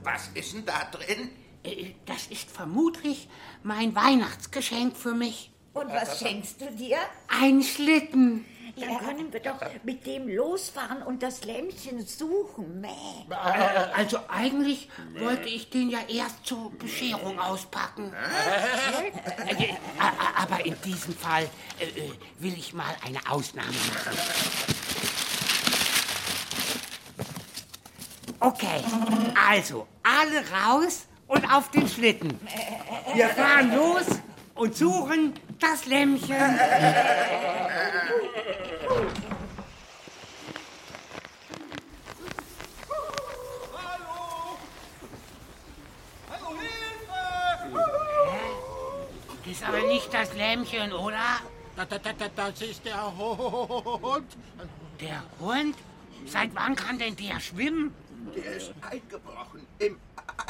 Was 0.03 0.29
ist 0.35 0.53
denn 0.55 0.65
da 0.67 0.85
drin? 0.91 1.31
Äh, 1.63 1.93
Das 2.07 2.27
ist 2.27 2.51
vermutlich 2.51 3.29
mein 3.63 3.95
Weihnachtsgeschenk 3.95 4.97
für 4.97 5.15
mich. 5.15 5.51
Und 5.75 5.89
was 5.91 6.19
schenkst 6.19 6.61
du 6.61 6.71
dir? 6.73 6.99
Ein 7.29 7.63
Schlitten. 7.63 8.45
Dann 8.77 8.99
können 8.99 9.33
wir 9.33 9.41
doch 9.41 9.61
mit 9.83 10.07
dem 10.07 10.29
losfahren 10.29 11.03
und 11.03 11.23
das 11.23 11.45
Lämmchen 11.45 12.05
suchen. 12.07 12.81
Mäh. 12.81 12.89
Äh, 13.31 13.35
Also 13.97 14.19
eigentlich 14.29 14.89
wollte 15.19 15.49
ich 15.49 15.71
den 15.71 15.91
ja 15.91 15.99
erst 16.09 16.45
zur 16.47 16.71
Bescherung 16.79 17.39
auspacken. 17.39 18.13
Äh, 19.47 19.65
äh, 19.65 19.75
Aber 20.37 20.65
in 20.65 20.75
diesem 20.83 21.15
Fall 21.15 21.45
äh, 21.79 21.85
äh, 21.85 22.11
will 22.39 22.55
ich 22.57 22.73
mal 22.75 22.95
eine 23.05 23.19
Ausnahme 23.31 23.69
machen. 23.71 24.19
Okay, 28.41 28.85
also 29.49 29.89
alle 30.05 30.45
raus 30.51 31.07
und 31.27 31.45
auf 31.53 31.71
den 31.71 31.89
Schlitten. 31.89 32.39
Wir 33.15 33.29
fahren 33.31 33.75
los 33.75 34.07
und 34.55 34.77
suchen 34.77 35.33
das 35.59 35.87
Lämmchen. 35.87 36.37
ist 49.59 49.69
aber 49.69 49.83
nicht 49.83 50.15
das 50.15 50.35
Lämmchen, 50.35 50.93
oder? 50.93 51.41
Das 51.77 52.61
ist 52.61 52.85
der 52.85 53.17
Hund. 53.17 54.37
Der 55.01 55.23
Hund? 55.41 55.77
Seit 56.27 56.55
wann 56.55 56.77
kann 56.77 56.99
denn 56.99 57.17
der 57.17 57.41
schwimmen? 57.41 57.93
Der 58.37 58.57
ist 58.57 58.73
eingebrochen 58.89 59.67
im 59.79 59.99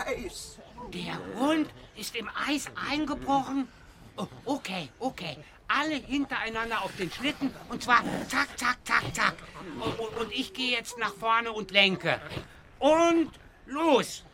Eis. 0.07 0.59
Der 0.93 1.19
Hund 1.39 1.69
ist 1.97 2.17
im 2.17 2.29
Eis 2.49 2.67
eingebrochen? 2.91 3.69
Oh, 4.17 4.27
okay, 4.45 4.89
okay. 4.99 5.37
Alle 5.69 5.97
hintereinander 5.97 6.83
auf 6.83 6.95
den 6.97 7.11
Schlitten 7.11 7.55
und 7.69 7.83
zwar 7.83 8.03
zack, 8.29 8.59
zack, 8.59 8.79
zack, 8.85 9.15
zack. 9.15 9.35
Und, 9.81 9.99
und, 9.99 10.17
und 10.19 10.33
ich 10.33 10.53
gehe 10.53 10.73
jetzt 10.73 10.99
nach 10.99 11.15
vorne 11.15 11.53
und 11.53 11.71
lenke. 11.71 12.21
Und 12.79 13.31
los! 13.67 14.25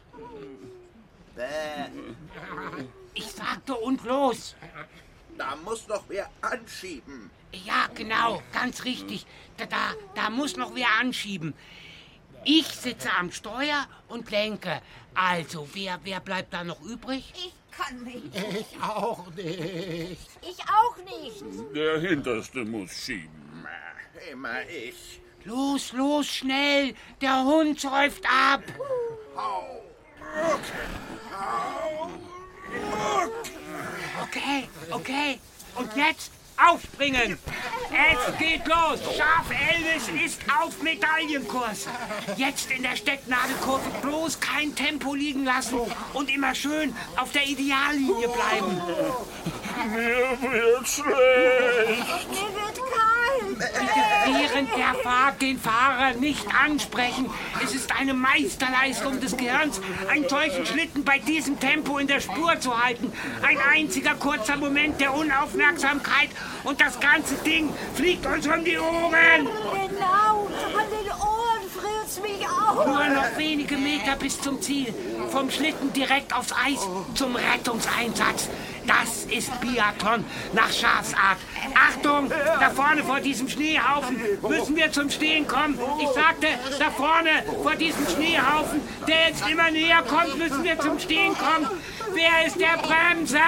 Bäh. 1.37 1.91
Ich 3.14 3.27
sagte 3.27 3.74
und 3.74 4.05
los. 4.05 4.57
Da 5.38 5.57
muss 5.64 5.87
noch 5.88 6.05
wer 6.09 6.29
anschieben. 6.40 7.31
Ja, 7.53 7.88
genau, 7.94 8.42
ganz 8.53 8.85
richtig. 8.85 9.27
Da, 9.57 9.66
da, 9.66 9.94
da 10.14 10.31
muss 10.31 10.57
noch 10.57 10.74
wer 10.74 10.88
anschieben. 11.00 11.55
Ich 12.44 12.66
sitze 12.66 13.11
am 13.18 13.31
Steuer 13.33 13.87
und 14.09 14.31
lenke. 14.31 14.83
Also, 15.14 15.68
wer, 15.72 15.98
wer 16.05 16.20
bleibt 16.20 16.53
da 16.53 16.64
noch 16.64 16.83
übrig? 16.83 17.33
Ich 17.37 17.55
kann 17.77 18.03
nicht. 18.03 18.35
Ich 18.35 18.83
auch 18.83 19.27
nicht. 19.35 20.29
Ich 20.42 20.59
auch 20.68 20.96
nicht. 20.98 21.74
Der 21.74 22.00
Hinterste 22.00 22.64
muss 22.64 22.92
schieben. 22.92 23.66
Immer 24.31 24.62
ich. 24.68 25.20
Los, 25.44 25.92
los, 25.92 26.27
schnell! 26.27 26.94
Der 27.20 27.44
Hund 27.44 27.79
säuft 27.79 28.24
ab! 28.24 28.62
Okay, 29.37 30.88
okay. 34.91 35.39
Und 35.77 35.97
jetzt 35.97 36.31
aufspringen! 36.57 37.39
Es 37.91 38.39
geht 38.39 38.67
los! 38.67 39.01
Schaf 39.17 39.47
Elvis 39.51 40.09
ist 40.25 40.41
auf 40.61 40.81
Medaillenkurs! 40.83 41.87
Jetzt 42.37 42.71
in 42.71 42.83
der 42.83 42.97
Stecknadelkurve 42.97 43.91
bloß 44.03 44.41
kein 44.41 44.75
Tempo 44.75 45.15
liegen 45.15 45.45
lassen 45.45 45.81
und 46.13 46.31
immer 46.33 46.55
schön 46.55 46.95
auf 47.17 47.33
der 47.33 47.47
Ideallinie 47.47 48.29
bleiben. 48.29 48.81
Mir 49.93 50.39
wird 50.41 50.89
schlecht. 50.89 52.25
Während 53.59 54.71
der 54.77 54.95
Fahrt 55.03 55.43
den 55.43 55.59
Fahrer 55.59 56.14
nicht 56.14 56.47
ansprechen. 56.55 57.31
Es 57.62 57.75
ist 57.75 57.95
eine 57.99 58.14
Meisterleistung 58.14 59.21
des 59.21 59.37
Gehirns, 59.37 59.81
einen 60.11 60.29
solchen 60.29 60.67
Schlitten 60.67 61.05
bei 61.05 61.19
diesem 61.19 61.59
Tempo 61.61 61.99
in 61.99 62.07
der 62.07 62.21
Spur 62.21 62.59
zu 62.61 62.83
halten. 62.83 63.12
Ein 63.43 63.59
einziger 63.73 64.14
kurzer 64.14 64.57
Moment 64.57 65.01
der 65.01 65.14
Unaufmerksamkeit 65.14 66.31
und 66.64 66.81
das 66.81 66.99
ganze 67.01 67.35
Ding 67.37 67.73
fliegt 67.95 68.27
uns 68.27 68.47
um 68.47 68.64
die 68.64 68.79
Ohren. 68.79 69.12
Genau, 69.45 70.49
an 70.79 70.87
den 70.90 71.11
Ohren 71.12 71.45
friert 71.71 72.23
mich 72.23 72.47
auch. 72.47 72.87
Nur 72.87 73.09
noch 73.09 73.38
wenige 73.38 73.77
Meter 73.77 74.17
bis 74.17 74.40
zum 74.40 74.61
Ziel. 74.61 74.95
Vom 75.31 75.51
Schlitten 75.51 75.93
direkt 75.93 76.35
aufs 76.35 76.53
Eis 76.53 76.87
zum 77.14 77.37
Rettungseinsatz. 77.37 78.49
Das 78.87 79.25
ist 79.31 79.61
Biathlon 79.61 80.25
nach 80.53 80.73
Schafsart. 80.73 81.38
Achtung, 81.75 82.31
da 82.61 82.70
vorne 82.70 83.03
vor 83.03 83.20
diesem 83.20 83.49
Schneehaufen 83.49 84.20
müssen 84.42 84.77
wir 84.77 84.92
zum 84.92 85.11
Stehen 85.11 85.47
kommen. 85.47 85.79
Ich 86.01 86.09
sagte, 86.09 86.49
da 86.79 86.90
vorne 86.90 87.31
vor 87.62 87.75
diesem 87.75 88.07
Schneehaufen, 88.09 88.81
der 89.09 89.29
jetzt 89.29 89.49
immer 89.49 89.70
näher 89.70 90.03
kommt, 90.03 90.38
müssen 90.38 90.62
wir 90.64 90.79
zum 90.79 90.99
Stehen 90.99 91.35
kommen. 91.37 91.68
Wer 92.12 92.47
ist 92.47 92.61
der 92.61 92.79
Bremser? 92.79 93.38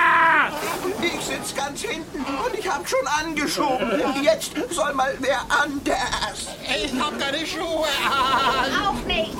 Ich 1.03 1.25
sitz 1.25 1.55
ganz 1.55 1.83
hinten 1.83 2.19
und 2.19 2.59
ich 2.59 2.69
hab 2.69 2.89
schon 2.89 3.07
angeschoben. 3.07 4.01
Jetzt 4.23 4.53
soll 4.71 4.93
mal 4.95 5.15
wer 5.21 5.41
anders. 5.49 6.49
Ich 6.63 7.01
hab 7.01 7.19
keine 7.19 7.47
Schuhe 7.47 7.87
an. 8.11 8.87
Auch 8.87 9.07
nicht. 9.07 9.37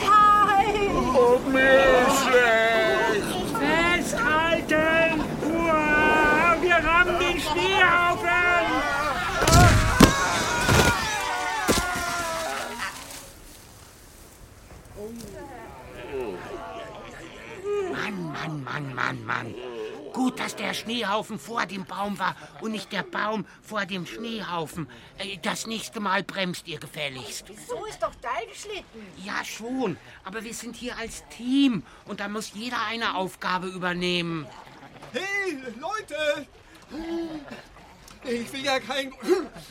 Kalt. 0.00 0.90
Und 0.90 1.54
ist 1.54 2.22
schlecht. 2.24 3.40
Festhalten! 3.60 5.20
Uah, 5.42 6.56
wir 6.60 6.76
rammen 6.76 7.18
den 7.18 7.40
Schneehaufen! 7.40 8.10
Mann, 18.80 18.94
Mann, 18.94 19.24
Mann. 19.24 19.54
Gut, 20.12 20.40
dass 20.40 20.56
der 20.56 20.74
Schneehaufen 20.74 21.38
vor 21.38 21.66
dem 21.66 21.84
Baum 21.84 22.18
war 22.18 22.34
und 22.60 22.72
nicht 22.72 22.90
der 22.92 23.04
Baum 23.04 23.46
vor 23.62 23.86
dem 23.86 24.06
Schneehaufen. 24.06 24.88
Äh, 25.18 25.38
Das 25.40 25.66
nächste 25.66 26.00
Mal 26.00 26.24
bremst 26.24 26.66
ihr 26.66 26.80
gefälligst. 26.80 27.46
So 27.68 27.84
ist 27.86 28.02
doch 28.02 28.14
dein 28.20 28.52
Schlitten. 28.54 29.06
Ja, 29.24 29.44
schon. 29.44 29.96
Aber 30.24 30.42
wir 30.42 30.54
sind 30.54 30.74
hier 30.74 30.96
als 30.98 31.22
Team 31.28 31.84
und 32.06 32.18
da 32.20 32.28
muss 32.28 32.52
jeder 32.54 32.82
eine 32.86 33.14
Aufgabe 33.14 33.68
übernehmen. 33.68 34.46
Hey, 35.12 35.58
Leute! 35.78 36.46
Ich 38.24 38.52
will 38.52 38.64
ja 38.64 38.80
keinen 38.80 39.12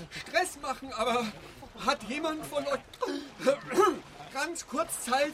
Stress 0.10 0.58
machen, 0.62 0.92
aber 0.94 1.26
hat 1.86 2.02
jemand 2.04 2.46
von 2.46 2.66
euch 2.66 2.80
ganz 4.34 4.66
kurz 4.66 5.02
Zeit, 5.04 5.34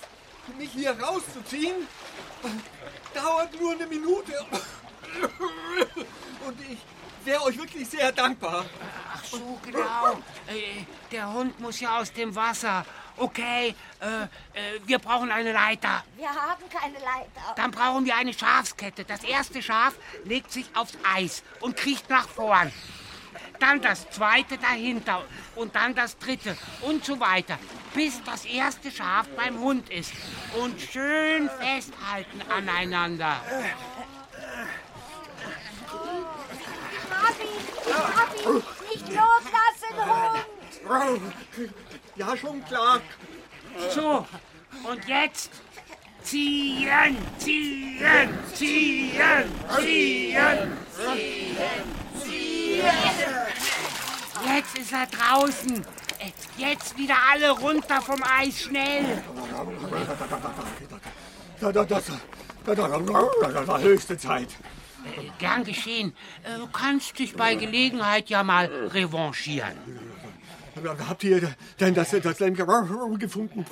mich 0.58 0.72
hier 0.72 1.00
rauszuziehen? 1.00 1.88
Dauert 3.16 3.60
nur 3.60 3.72
eine 3.72 3.88
Minute. 3.88 4.34
Und 6.46 6.60
ich 6.70 6.80
wäre 7.24 7.42
euch 7.44 7.58
wirklich 7.58 7.88
sehr 7.90 8.12
dankbar. 8.12 8.66
Ach 9.14 9.24
so, 9.24 9.58
genau. 9.64 10.18
Äh, 10.48 10.84
der 11.12 11.32
Hund 11.32 11.58
muss 11.62 11.80
ja 11.80 11.98
aus 12.00 12.12
dem 12.12 12.36
Wasser. 12.36 12.86
Okay, 13.18 13.74
äh, 14.02 14.24
äh, 14.24 14.28
wir 14.86 15.00
brauchen 15.00 15.32
eine 15.32 15.54
Leiter. 15.54 16.04
Wir 16.18 16.28
haben 16.28 16.64
keine 16.70 16.96
Leiter. 16.96 17.56
Dann 17.56 17.72
brauchen 17.72 18.06
wir 18.06 18.18
eine 18.18 18.34
Schafskette. 18.34 19.06
Das 19.06 19.24
erste 19.24 19.64
Schaf 19.64 19.94
legt 20.26 20.52
sich 20.52 20.66
aufs 20.76 20.98
Eis 21.16 21.42
und 21.62 21.78
kriecht 21.78 22.10
nach 22.10 22.28
vorn. 22.28 22.74
Dann 23.60 23.82
das 23.82 24.10
zweite 24.10 24.58
dahinter 24.58 25.24
und 25.56 25.76
dann 25.76 25.96
das 25.96 26.18
dritte 26.18 26.58
und 26.82 27.04
so 27.06 27.20
weiter, 27.20 27.58
bis 27.94 28.24
das 28.24 28.46
erste 28.46 28.92
Schaf 28.92 29.28
beim 29.36 29.60
Hund 29.60 29.90
ist. 29.90 30.14
Und 30.62 30.80
schön 30.80 31.50
festhalten 31.50 32.42
aneinander. 32.52 33.42
Papi, 37.10 37.48
Papi, 38.16 38.64
nicht 38.92 39.08
loslassen, 39.10 39.96
Hund. 40.88 41.22
Ja, 42.16 42.38
schon 42.38 42.64
klar. 42.66 43.02
So, 43.94 44.26
und 44.84 45.06
jetzt 45.08 45.52
ziehen, 46.22 47.18
ziehen, 47.38 48.30
ziehen, 48.54 49.52
ziehen, 49.78 50.78
ziehen. 52.24 52.45
Jetzt 54.56 54.78
ist 54.78 54.92
er 54.92 55.08
draußen. 55.08 55.86
Jetzt 56.58 56.98
wieder 56.98 57.16
alle 57.32 57.52
runter 57.52 58.02
vom 58.02 58.22
Eis, 58.24 58.62
schnell. 58.62 59.24
Da, 61.60 61.72
da, 61.72 61.84
das, 61.84 62.04
da, 62.66 62.76
da, 62.76 62.88
da, 62.88 63.30
das 63.52 63.68
war 63.68 63.82
höchste 63.82 64.18
Zeit. 64.18 64.50
Äh, 64.50 65.30
Gern 65.40 65.64
geschehen. 65.64 66.14
Äh, 66.44 66.58
Du 66.58 66.68
kannst 66.68 67.20
dich 67.20 67.36
bei 67.36 67.56
Gelegenheit 67.56 68.30
ja 68.30 68.44
mal 68.44 68.66
revanchieren. 68.66 69.78
Habt 71.08 71.24
ihr 71.24 71.56
denn 71.80 71.94
das, 71.94 72.10
das 72.10 72.40
Lämmchen 72.40 73.20
gefunden? 73.20 73.66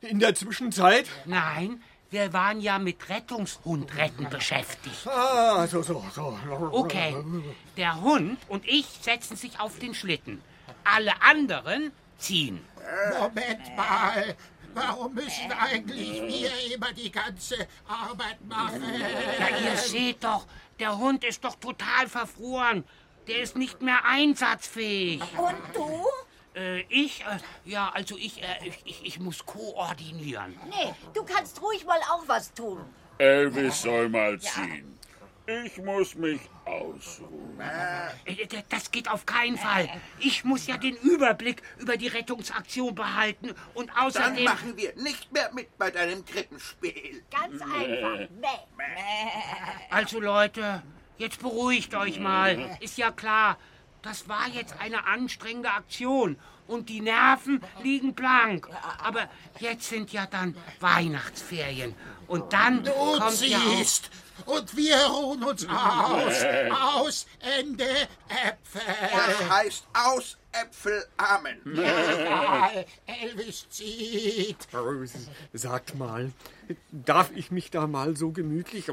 In 0.00 0.18
der 0.18 0.34
Zwischenzeit? 0.34 1.06
Nein, 1.26 1.82
wir 2.10 2.32
waren 2.32 2.60
ja 2.60 2.78
mit 2.78 3.08
Rettungshundretten 3.08 4.28
beschäftigt. 4.28 5.06
Ah, 5.06 5.66
so, 5.66 5.82
so, 5.82 6.04
so. 6.12 6.38
Okay, 6.72 7.16
der 7.76 8.00
Hund 8.00 8.38
und 8.48 8.66
ich 8.66 8.86
setzen 9.00 9.36
sich 9.36 9.60
auf 9.60 9.78
den 9.78 9.94
Schlitten. 9.94 10.42
Alle 10.84 11.22
anderen 11.22 11.92
ziehen. 12.18 12.60
Moment 13.18 13.76
mal. 13.76 14.36
Warum 14.74 15.14
müssen 15.14 15.50
eigentlich 15.52 16.22
wir 16.22 16.74
immer 16.74 16.92
die 16.92 17.10
ganze 17.10 17.66
Arbeit 17.88 18.38
machen? 18.48 18.82
Ja, 19.38 19.58
ihr 19.58 19.76
seht 19.76 20.22
doch, 20.22 20.46
der 20.78 20.96
Hund 20.96 21.24
ist 21.24 21.44
doch 21.44 21.56
total 21.56 22.08
verfroren. 22.08 22.84
Der 23.26 23.40
ist 23.40 23.56
nicht 23.56 23.82
mehr 23.82 24.04
einsatzfähig. 24.04 25.22
Und 25.36 25.56
du? 25.74 26.04
Äh, 26.60 26.80
ich? 26.88 27.22
Äh, 27.22 27.38
ja, 27.64 27.90
also 27.94 28.16
ich, 28.18 28.42
äh, 28.42 28.46
ich, 28.64 28.78
ich, 28.84 29.04
ich 29.06 29.18
muss 29.20 29.44
koordinieren. 29.46 30.58
Nee, 30.68 30.92
du 31.14 31.24
kannst 31.24 31.60
ruhig 31.62 31.84
mal 31.86 31.98
auch 32.12 32.24
was 32.26 32.52
tun. 32.52 32.80
Elvis 33.18 33.82
soll 33.82 34.08
mal 34.08 34.38
ziehen. 34.38 34.98
Ich 35.64 35.78
muss 35.78 36.14
mich 36.14 36.40
ausruhen. 36.64 37.58
Äh, 38.26 38.46
d- 38.46 38.62
Das 38.68 38.90
geht 38.90 39.08
auf 39.08 39.26
keinen 39.26 39.56
Fall. 39.58 39.88
Ich 40.18 40.44
muss 40.44 40.66
ja 40.66 40.76
den 40.76 40.94
Überblick 40.96 41.62
über 41.78 41.96
die 41.96 42.06
Rettungsaktion 42.06 42.94
behalten 42.94 43.54
und 43.74 43.88
Dann 43.88 43.96
außerdem... 43.96 44.44
machen 44.44 44.76
wir 44.76 44.94
nicht 44.96 45.32
mehr 45.32 45.50
mit 45.52 45.76
bei 45.76 45.90
deinem 45.90 46.24
Krippenspiel. 46.24 47.24
Ganz 47.30 47.60
einfach. 47.62 48.28
Nee. 48.38 49.86
Also 49.90 50.20
Leute, 50.20 50.82
jetzt 51.18 51.40
beruhigt 51.40 51.94
euch 51.94 52.20
mal. 52.20 52.76
Ist 52.80 52.96
ja 52.98 53.10
klar, 53.10 53.58
das 54.02 54.28
war 54.28 54.48
jetzt 54.48 54.74
eine 54.80 55.06
anstrengende 55.06 55.70
Aktion 55.70 56.38
und 56.66 56.88
die 56.88 57.00
Nerven 57.00 57.60
liegen 57.82 58.14
blank. 58.14 58.68
Aber 59.02 59.28
jetzt 59.58 59.88
sind 59.88 60.12
ja 60.12 60.26
dann 60.26 60.56
Weihnachtsferien 60.80 61.94
und 62.26 62.52
dann 62.52 62.84
Du 62.84 62.90
kommt 62.92 63.40
ja 63.42 63.58
auch... 63.58 63.84
und 64.46 64.76
wir 64.76 64.96
ruhen 64.96 65.42
uns 65.44 65.66
aus. 65.68 66.44
Aus, 66.70 67.26
Ende, 67.58 67.84
Äpfel. 68.28 68.82
Das 69.12 69.50
heißt 69.50 69.84
aus 69.92 70.36
Äpfel 70.52 71.04
Amen. 71.16 71.58
Egal, 71.64 72.84
Elvis 73.06 73.68
zieht. 73.70 74.56
Sagt 75.52 75.96
mal, 75.96 76.32
darf 76.90 77.30
ich 77.34 77.50
mich 77.50 77.70
da 77.70 77.86
mal 77.86 78.16
so 78.16 78.30
gemütlich 78.30 78.86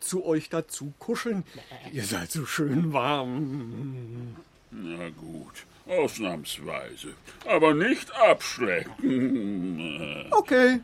zu 0.00 0.24
euch 0.24 0.48
dazu 0.48 0.92
kuscheln? 0.98 1.44
Ihr 1.92 2.04
seid 2.04 2.30
so 2.30 2.46
schön 2.46 2.92
warm. 2.92 4.36
Na 4.70 5.08
gut, 5.10 5.66
ausnahmsweise. 5.86 7.14
Aber 7.46 7.74
nicht 7.74 8.14
abschlecken. 8.14 10.26
Okay. 10.30 10.80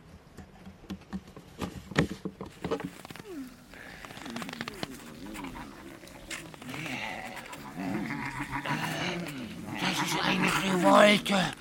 Das 9.80 10.06
ist 10.06 10.16
Revolte. 10.84 11.54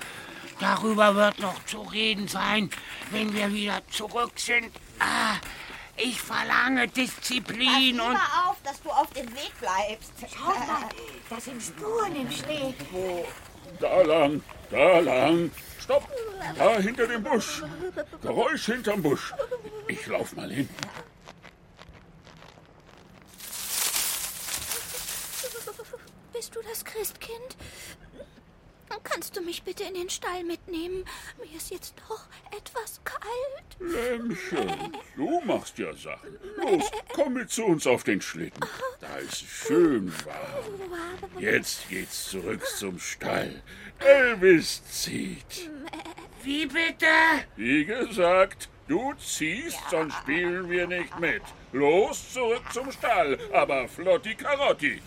Darüber 0.60 1.14
wird 1.16 1.38
noch 1.40 1.64
zu 1.66 1.82
reden 1.82 2.28
sein, 2.28 2.70
wenn 3.10 3.34
wir 3.34 3.52
wieder 3.52 3.80
zurück 3.90 4.32
sind. 4.36 4.70
Ah, 5.00 5.36
ich 5.96 6.20
verlange 6.20 6.88
Disziplin 6.88 7.96
Pass 7.96 8.06
und... 8.06 8.12
lieber 8.12 8.48
auf, 8.48 8.56
dass 8.62 8.82
du 8.82 8.90
auf 8.90 9.10
dem 9.10 9.28
Weg 9.34 9.52
bleibst. 9.60 10.12
Schau 10.36 10.50
mal, 10.50 10.88
da 11.30 11.40
sind 11.40 11.62
Spuren 11.62 12.16
im 12.16 12.30
Schnee. 12.30 12.74
Wo? 12.90 13.26
Da 13.80 14.02
lang, 14.02 14.42
da 14.70 14.98
lang. 15.00 15.50
Stopp! 15.80 16.08
Da 16.56 16.78
hinter 16.78 17.06
dem 17.06 17.22
Busch. 17.22 17.62
Geräusch 18.22 18.66
hinterm 18.66 19.02
Busch. 19.02 19.32
Ich 19.88 20.06
lauf 20.06 20.34
mal 20.36 20.50
hin. 20.50 20.68
Bist 26.32 26.54
du 26.54 26.60
das 26.62 26.84
Christkind? 26.84 27.56
Kannst 29.02 29.36
du 29.36 29.42
mich 29.42 29.62
bitte 29.62 29.84
in 29.84 29.94
den 29.94 30.10
Stall 30.10 30.44
mitnehmen? 30.44 31.04
Mir 31.38 31.56
ist 31.56 31.70
jetzt 31.70 31.94
doch 32.08 32.26
etwas 32.56 33.00
kalt. 33.04 33.22
Lämmchen, 33.80 34.96
du 35.16 35.40
machst 35.44 35.78
ja 35.78 35.92
Sachen. 35.94 36.38
Los, 36.56 36.90
komm 37.12 37.34
mit 37.34 37.50
zu 37.50 37.64
uns 37.64 37.86
auf 37.86 38.04
den 38.04 38.20
Schlitten. 38.20 38.60
Da 39.00 39.16
ist 39.16 39.42
es 39.42 39.48
schön 39.48 40.12
warm. 40.24 41.40
Jetzt 41.40 41.88
geht's 41.88 42.30
zurück 42.30 42.66
zum 42.66 42.98
Stall. 42.98 43.62
Elvis 43.98 44.82
zieht. 44.90 45.70
Wie 46.42 46.66
bitte? 46.66 47.06
Wie 47.56 47.84
gesagt, 47.84 48.68
du 48.88 49.14
ziehst, 49.14 49.78
sonst 49.90 50.14
spielen 50.18 50.68
wir 50.68 50.86
nicht 50.86 51.18
mit. 51.18 51.42
Los, 51.72 52.32
zurück 52.32 52.62
zum 52.72 52.92
Stall, 52.92 53.38
aber 53.52 53.88
flotti 53.88 54.34
Karotti. 54.34 55.00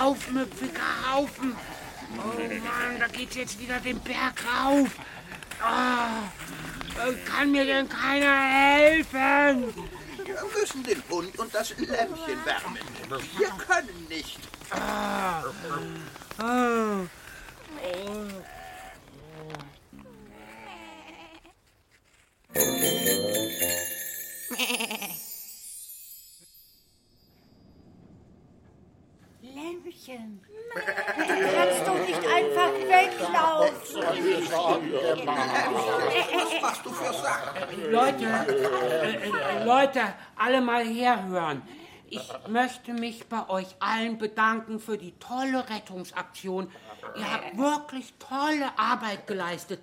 Auf, 0.00 0.30
müpfiger 0.30 1.12
Haufen. 1.12 1.56
Oh 2.18 2.38
Mann, 2.38 3.00
da 3.00 3.06
geht's 3.08 3.36
jetzt 3.36 3.58
wieder 3.60 3.80
den 3.80 3.98
Berg 4.00 4.44
rauf. 4.44 4.90
Ah, 5.60 6.22
äh, 7.02 7.14
kann 7.28 7.50
mir 7.50 7.64
denn 7.64 7.88
keiner 7.88 8.40
helfen? 8.42 9.74
Wir 10.24 10.42
müssen 10.60 10.82
den 10.82 11.02
Hund 11.08 11.38
und 11.38 11.54
das 11.54 11.70
Lämpchen 11.78 12.44
wärmen. 12.44 12.78
Wir 13.38 13.48
können 13.48 14.06
nicht. 14.08 14.38
Ah. 14.70 15.44
Ah. 16.38 17.06
Lämpchen, 30.06 30.40
du 31.16 31.24
kannst 31.54 31.86
doch 31.86 31.98
nicht 32.06 32.26
einfach 32.26 32.72
weglaufen. 32.72 34.02
Was 36.62 36.82
du 36.82 36.90
für 36.90 37.12
Sachen. 37.12 37.90
Leute, 37.90 38.24
äh, 38.24 39.14
äh, 39.14 39.64
Leute, 39.64 40.00
alle 40.36 40.60
mal 40.60 40.84
herhören. 40.84 41.62
Ich 42.08 42.28
möchte 42.48 42.92
mich 42.92 43.26
bei 43.28 43.48
euch 43.48 43.66
allen 43.80 44.18
bedanken 44.18 44.78
für 44.78 44.96
die 44.96 45.12
tolle 45.18 45.68
Rettungsaktion. 45.68 46.70
Ihr 47.16 47.32
habt 47.32 47.56
wirklich 47.56 48.14
tolle 48.18 48.78
Arbeit 48.78 49.26
geleistet. 49.26 49.80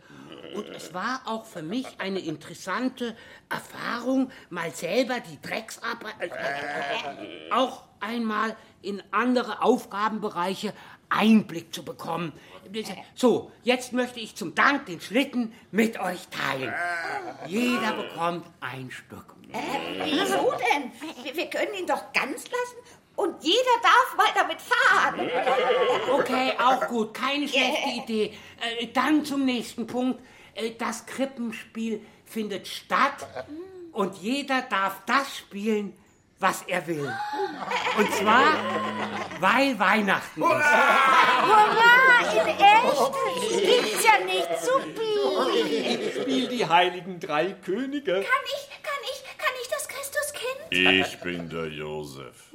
Und 0.55 0.69
es 0.69 0.93
war 0.93 1.21
auch 1.25 1.45
für 1.45 1.63
mich 1.63 1.87
eine 1.99 2.19
interessante 2.19 3.15
Erfahrung, 3.49 4.31
mal 4.49 4.71
selber 4.71 5.19
die 5.19 5.41
Drecksarbeit, 5.41 6.13
äh, 6.19 6.27
äh, 6.27 7.51
auch 7.51 7.83
einmal 7.99 8.55
in 8.81 9.01
andere 9.11 9.61
Aufgabenbereiche 9.61 10.73
Einblick 11.09 11.73
zu 11.73 11.83
bekommen. 11.83 12.33
So, 13.15 13.51
jetzt 13.63 13.93
möchte 13.93 14.19
ich 14.19 14.35
zum 14.35 14.55
Dank 14.55 14.87
den 14.87 14.99
Schlitten 14.99 15.53
mit 15.71 15.99
euch 15.99 16.27
teilen. 16.29 16.73
Jeder 17.47 17.93
bekommt 17.93 18.45
ein 18.61 18.89
Stück. 18.89 19.35
Äh, 19.51 19.57
wieso 20.05 20.51
denn? 20.51 20.91
Wir, 21.23 21.35
wir 21.35 21.49
können 21.49 21.73
ihn 21.79 21.85
doch 21.85 22.11
ganz 22.13 22.45
lassen 22.45 22.77
und 23.15 23.43
jeder 23.43 23.59
darf 23.83 24.17
mal 24.17 24.31
damit 24.33 24.59
fahren. 24.59 25.29
Okay, 26.11 26.53
auch 26.57 26.87
gut, 26.87 27.13
keine 27.13 27.47
schlechte 27.47 27.89
Idee. 28.03 28.33
Äh, 28.79 28.87
dann 28.87 29.23
zum 29.23 29.45
nächsten 29.45 29.85
Punkt. 29.85 30.19
Äh, 30.55 30.71
das 30.71 31.05
Krippenspiel 31.05 32.01
findet 32.25 32.67
statt 32.67 33.27
und 33.91 34.15
jeder 34.17 34.63
darf 34.63 35.01
das 35.05 35.37
spielen, 35.37 35.93
was 36.43 36.61
er 36.63 36.85
will. 36.85 37.11
Und 37.97 38.13
zwar, 38.13 38.53
weil 39.39 39.79
Weihnachten 39.79 40.41
ist. 40.41 40.49
Hurra, 40.49 41.93
in 42.33 42.47
echt? 42.47 43.13
Gibt's 43.65 44.03
ja 44.03 44.25
nicht, 44.25 44.49
supi. 44.61 45.13
Ich 45.79 46.21
spiel 46.21 46.47
die 46.49 46.67
heiligen 46.67 47.19
drei 47.19 47.53
Könige. 47.53 48.13
Kann 48.13 48.45
ich, 48.55 48.69
kann 48.83 49.01
ich, 49.03 49.23
kann 49.37 49.55
ich 49.61 49.69
das 49.69 49.87
Christuskind? 49.87 50.59
Ich 50.69 51.19
bin 51.21 51.49
der 51.49 51.67
Josef. 51.67 52.51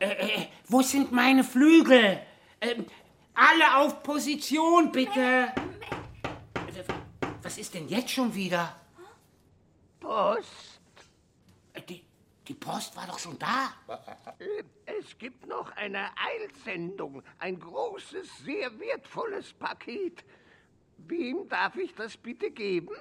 Äh, 0.00 0.06
äh, 0.06 0.46
wo 0.66 0.82
sind 0.82 1.12
meine 1.12 1.44
Flügel? 1.44 2.18
Ähm, 2.60 2.86
alle 3.34 3.76
auf 3.76 4.02
Position, 4.02 4.90
bitte. 4.90 5.20
Äh, 5.20 6.82
Was 7.42 7.56
ist 7.56 7.72
denn 7.74 7.88
jetzt 7.88 8.10
schon 8.10 8.34
wieder? 8.34 8.74
Post. 10.00 10.75
Äh, 12.46 12.48
Die, 12.48 12.54
die 12.54 12.54
Post 12.54 12.96
war 12.96 13.06
doch 13.06 13.18
schon 13.18 13.38
da. 13.38 13.72
Es 14.84 15.18
gibt 15.18 15.46
noch 15.46 15.70
eine 15.76 16.10
Eilsendung. 16.16 17.22
Ein 17.38 17.58
großes, 17.58 18.38
sehr 18.44 18.78
wertvolles 18.78 19.52
Paket. 19.52 20.24
Wem 20.98 21.48
darf 21.48 21.76
ich 21.76 21.94
das 21.94 22.16
bitte 22.16 22.50
geben? 22.50 22.94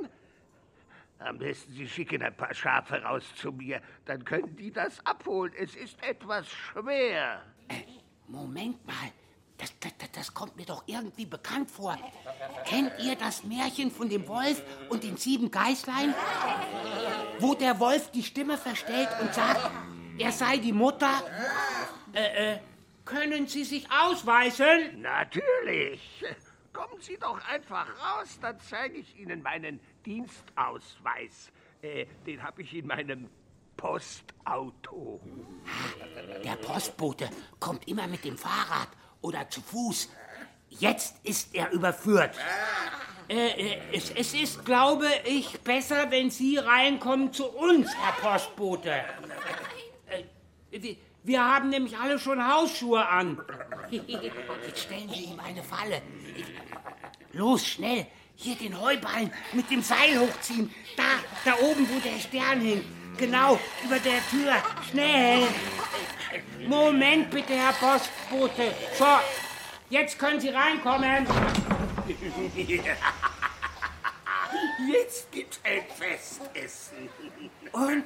Am 1.19 1.37
besten 1.37 1.71
Sie 1.71 1.87
schicken 1.87 2.21
ein 2.21 2.35
paar 2.35 2.53
Schafe 2.53 3.01
raus 3.01 3.23
zu 3.35 3.51
mir. 3.51 3.81
Dann 4.05 4.23
können 4.25 4.55
die 4.55 4.71
das 4.71 5.05
abholen. 5.05 5.53
Es 5.57 5.75
ist 5.75 6.01
etwas 6.03 6.47
schwer. 6.49 7.41
Moment 8.27 8.85
mal. 8.85 9.11
Das, 9.57 9.71
das, 9.79 9.91
das- 10.11 10.33
kommt 10.33 10.57
mir 10.57 10.65
doch 10.65 10.83
irgendwie 10.85 11.25
bekannt 11.25 11.71
vor. 11.71 11.97
Kennt 12.65 12.91
ihr 12.99 13.15
das 13.15 13.43
Märchen 13.43 13.89
von 13.91 14.09
dem 14.09 14.27
Wolf 14.27 14.61
und 14.89 15.03
den 15.03 15.15
sieben 15.17 15.49
Geißlein? 15.49 16.13
Wo 17.39 17.53
der 17.53 17.79
Wolf 17.79 18.11
die 18.11 18.23
Stimme 18.23 18.57
verstellt 18.57 19.07
und 19.21 19.33
sagt, 19.33 19.69
er 20.17 20.31
sei 20.31 20.57
die 20.57 20.73
Mutter? 20.73 21.09
Äh, 22.13 22.53
äh, 22.55 22.59
können 23.05 23.47
Sie 23.47 23.63
sich 23.63 23.87
ausweisen? 23.91 25.01
Natürlich. 25.01 26.01
Kommen 26.73 26.99
Sie 26.99 27.17
doch 27.17 27.39
einfach 27.47 27.87
raus, 27.87 28.37
dann 28.41 28.59
zeige 28.59 28.97
ich 28.97 29.17
Ihnen 29.17 29.41
meinen 29.41 29.79
Dienstausweis. 30.05 31.51
Äh, 31.81 32.05
den 32.25 32.43
habe 32.43 32.61
ich 32.63 32.73
in 32.73 32.87
meinem 32.87 33.29
Postauto. 33.77 35.21
Der 36.43 36.55
Postbote 36.57 37.29
kommt 37.59 37.87
immer 37.87 38.07
mit 38.07 38.25
dem 38.25 38.37
Fahrrad 38.37 38.89
oder 39.25 39.49
zu 39.49 39.61
Fuß. 39.61 40.09
Jetzt 40.69 41.15
ist 41.23 41.53
er 41.53 41.71
überführt. 41.71 42.35
Äh, 43.27 43.47
äh, 43.47 43.77
es, 43.91 44.11
es 44.11 44.33
ist, 44.35 44.65
glaube 44.65 45.07
ich, 45.25 45.59
besser, 45.61 46.11
wenn 46.11 46.29
Sie 46.29 46.57
reinkommen 46.57 47.33
zu 47.33 47.47
uns, 47.47 47.89
Herr 47.95 48.13
Postbote. 48.21 48.91
Äh, 50.71 50.95
wir, 51.23 51.43
haben 51.43 51.69
nämlich 51.69 51.97
alle 51.97 52.19
schon 52.19 52.45
Hausschuhe 52.45 53.07
an. 53.07 53.41
Jetzt 53.89 54.83
stellen 54.83 55.09
Sie 55.09 55.23
ihm 55.23 55.39
eine 55.39 55.63
Falle. 55.63 56.01
Los, 57.33 57.65
schnell. 57.65 58.05
Hier 58.35 58.55
den 58.55 58.79
Heuballen 58.79 59.31
mit 59.53 59.71
dem 59.71 59.81
Seil 59.81 60.19
hochziehen. 60.19 60.69
Da, 60.97 61.03
da 61.45 61.55
oben, 61.65 61.87
wo 61.89 61.99
der 61.99 62.19
Stern 62.19 62.61
hing. 62.61 62.83
Genau, 63.17 63.57
über 63.85 63.97
der 63.99 64.19
Tür. 64.29 64.53
Schnell. 64.91 65.47
Moment 66.67 67.29
bitte, 67.29 67.53
Herr 67.53 67.73
Postbote. 67.73 68.73
So, 68.97 69.05
jetzt 69.89 70.17
können 70.17 70.39
Sie 70.39 70.49
reinkommen. 70.49 71.27
Jetzt 74.91 75.31
gibt's 75.31 75.59
ein 75.63 75.83
Festessen. 75.97 77.09
Und 77.71 78.03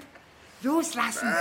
loslassen. 0.62 1.28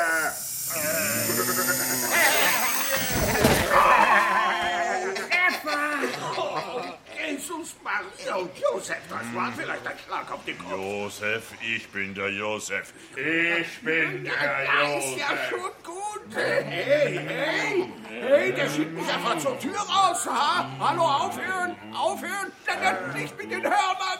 Treffer! 5.15 6.99
Jesus 7.31 7.77
Maria 7.85 8.37
und 8.37 8.51
Josef, 8.59 8.97
das 9.11 9.35
war 9.35 9.53
vielleicht 9.53 9.87
ein 9.87 9.99
Schlag 10.07 10.31
auf 10.33 10.45
den 10.45 10.59
Kopf. 10.59 10.71
Josef, 10.71 11.43
ich 11.61 11.87
bin 11.89 12.15
der 12.15 12.31
Josef. 12.31 12.93
Ich 13.17 13.81
bin 13.83 14.25
der 14.25 14.33
Das 14.33 15.05
ist 15.05 15.19
ja 15.19 15.27
Josef. 15.33 15.49
schon 15.51 15.61
gut. 15.85 16.35
Hey, 16.35 17.21
hey, 17.27 17.93
hey, 18.11 18.53
der 18.53 18.69
schiebt 18.71 18.93
mich 18.95 19.09
einfach 19.13 19.39
zur 19.39 19.59
Tür 19.59 19.77
raus, 19.79 20.27
ha? 20.27 20.69
Hallo, 20.79 21.03
aufhören, 21.03 21.77
aufhören, 21.95 22.53
dann 22.67 23.13
nicht 23.15 23.37
mit 23.37 23.51
den 23.51 23.63
Hörnern. 23.63 24.19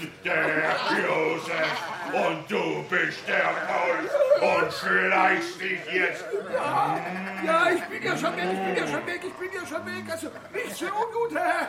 bin 0.00 0.10
der 0.24 0.76
Josef 1.06 1.78
und 2.14 2.50
du 2.50 2.84
bist 2.88 3.26
der 3.26 3.54
Paul 3.66 4.08
und 4.40 4.72
schleichst 4.72 5.60
dich 5.60 5.80
jetzt. 5.92 6.24
Ja, 6.52 7.00
ja, 7.44 7.70
ich 7.70 7.82
bin 7.84 8.02
ja 8.02 8.16
schon 8.16 8.36
weg, 8.36 8.46
ich 8.52 8.58
bin 8.58 8.76
ja 8.76 8.86
schon 8.86 9.06
weg, 9.06 9.20
ich 9.26 9.32
bin 9.34 9.50
ja 9.52 9.66
schon 9.66 9.86
weg. 9.86 10.04
Also, 10.10 10.28
nicht 10.52 10.76
so 10.76 10.86
ungut, 10.86 11.34
Herr. 11.34 11.68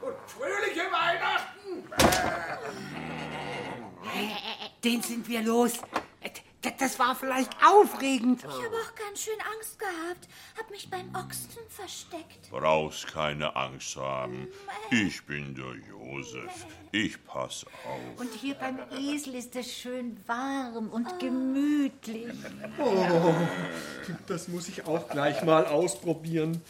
Und 0.00 0.14
fröhliche 0.26 0.90
Weihnachten. 0.90 1.52
Den 4.82 5.02
sind 5.02 5.28
wir 5.28 5.42
los. 5.42 5.80
Das 6.78 6.98
war 6.98 7.16
vielleicht 7.16 7.50
aufregend. 7.64 8.40
Ich 8.40 8.44
habe 8.44 8.76
auch 8.76 8.94
ganz 8.94 9.20
schön 9.20 9.38
Angst 9.56 9.78
gehabt. 9.78 10.28
Hab 10.56 10.70
mich 10.70 10.88
beim 10.88 11.12
Ochsen 11.14 11.48
versteckt. 11.68 12.50
Brauchst 12.50 13.08
keine 13.08 13.56
Angst 13.56 13.96
haben. 13.96 14.46
Ich 14.90 15.24
bin 15.26 15.56
der 15.56 15.74
Josef. 15.88 16.66
Ich 16.92 17.24
pass 17.24 17.66
auf. 17.84 18.20
Und 18.20 18.32
hier 18.34 18.54
beim 18.54 18.78
Esel 18.92 19.34
ist 19.34 19.56
es 19.56 19.72
schön 19.72 20.16
warm 20.26 20.88
und 20.90 21.18
gemütlich. 21.18 22.32
Oh, 22.78 23.34
das 24.28 24.46
muss 24.46 24.68
ich 24.68 24.86
auch 24.86 25.08
gleich 25.08 25.42
mal 25.42 25.66
ausprobieren. 25.66 26.62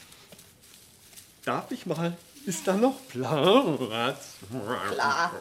Darf 1.45 1.71
ich 1.71 1.85
mal? 1.85 2.17
Ist 2.47 2.67
da 2.67 2.75
noch 2.77 2.97
Platz? 3.09 4.37
Klar. 4.93 5.33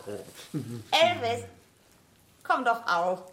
Elvis, 0.54 1.45
komm 2.43 2.66
doch 2.66 2.86
auch. 2.86 3.32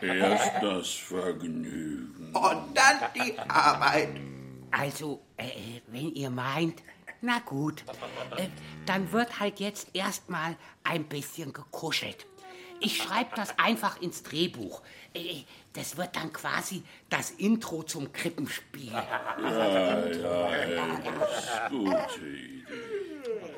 Erst 0.00 0.62
das 0.62 0.90
Vergnügen. 0.90 2.32
Und 2.34 2.74
dann 2.74 3.10
die 3.14 3.38
Arbeit. 3.38 4.08
Also, 4.70 5.22
äh, 5.36 5.80
wenn 5.86 6.14
ihr 6.14 6.30
meint, 6.30 6.82
na 7.20 7.38
gut, 7.40 7.84
äh, 8.36 8.48
dann 8.86 9.10
wird 9.12 9.40
halt 9.40 9.60
jetzt 9.60 9.88
erstmal 9.94 10.56
ein 10.84 11.04
bisschen 11.04 11.52
gekuschelt. 11.52 12.26
Ich 12.80 12.96
schreibe 13.02 13.30
das 13.34 13.58
einfach 13.58 14.00
ins 14.00 14.22
Drehbuch. 14.22 14.82
Äh, 15.14 15.42
Das 15.74 15.96
wird 15.96 16.16
dann 16.16 16.32
quasi 16.32 16.82
das 17.08 17.30
Intro 17.30 17.82
zum 17.84 18.12
Krippenspiel. 18.12 18.90
Ja, 18.92 19.06
ja, 19.42 20.48
Elvis, 20.50 21.50
gute 21.70 22.20
Idee. 22.26 22.57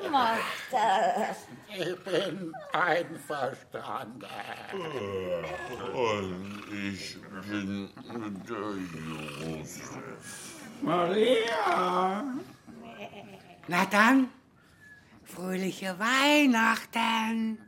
Mach 0.09 0.39
das. 0.71 1.47
Ich 1.69 2.03
bin 2.03 2.53
einverstanden. 2.73 4.25
Und 5.93 6.63
ich 6.71 7.17
bin 7.49 7.89
der 8.47 9.57
Josef. 9.57 9.91
Maria! 10.81 12.23
Na 13.67 13.85
dann, 13.85 14.29
fröhliche 15.23 15.95
Weihnachten. 15.99 17.59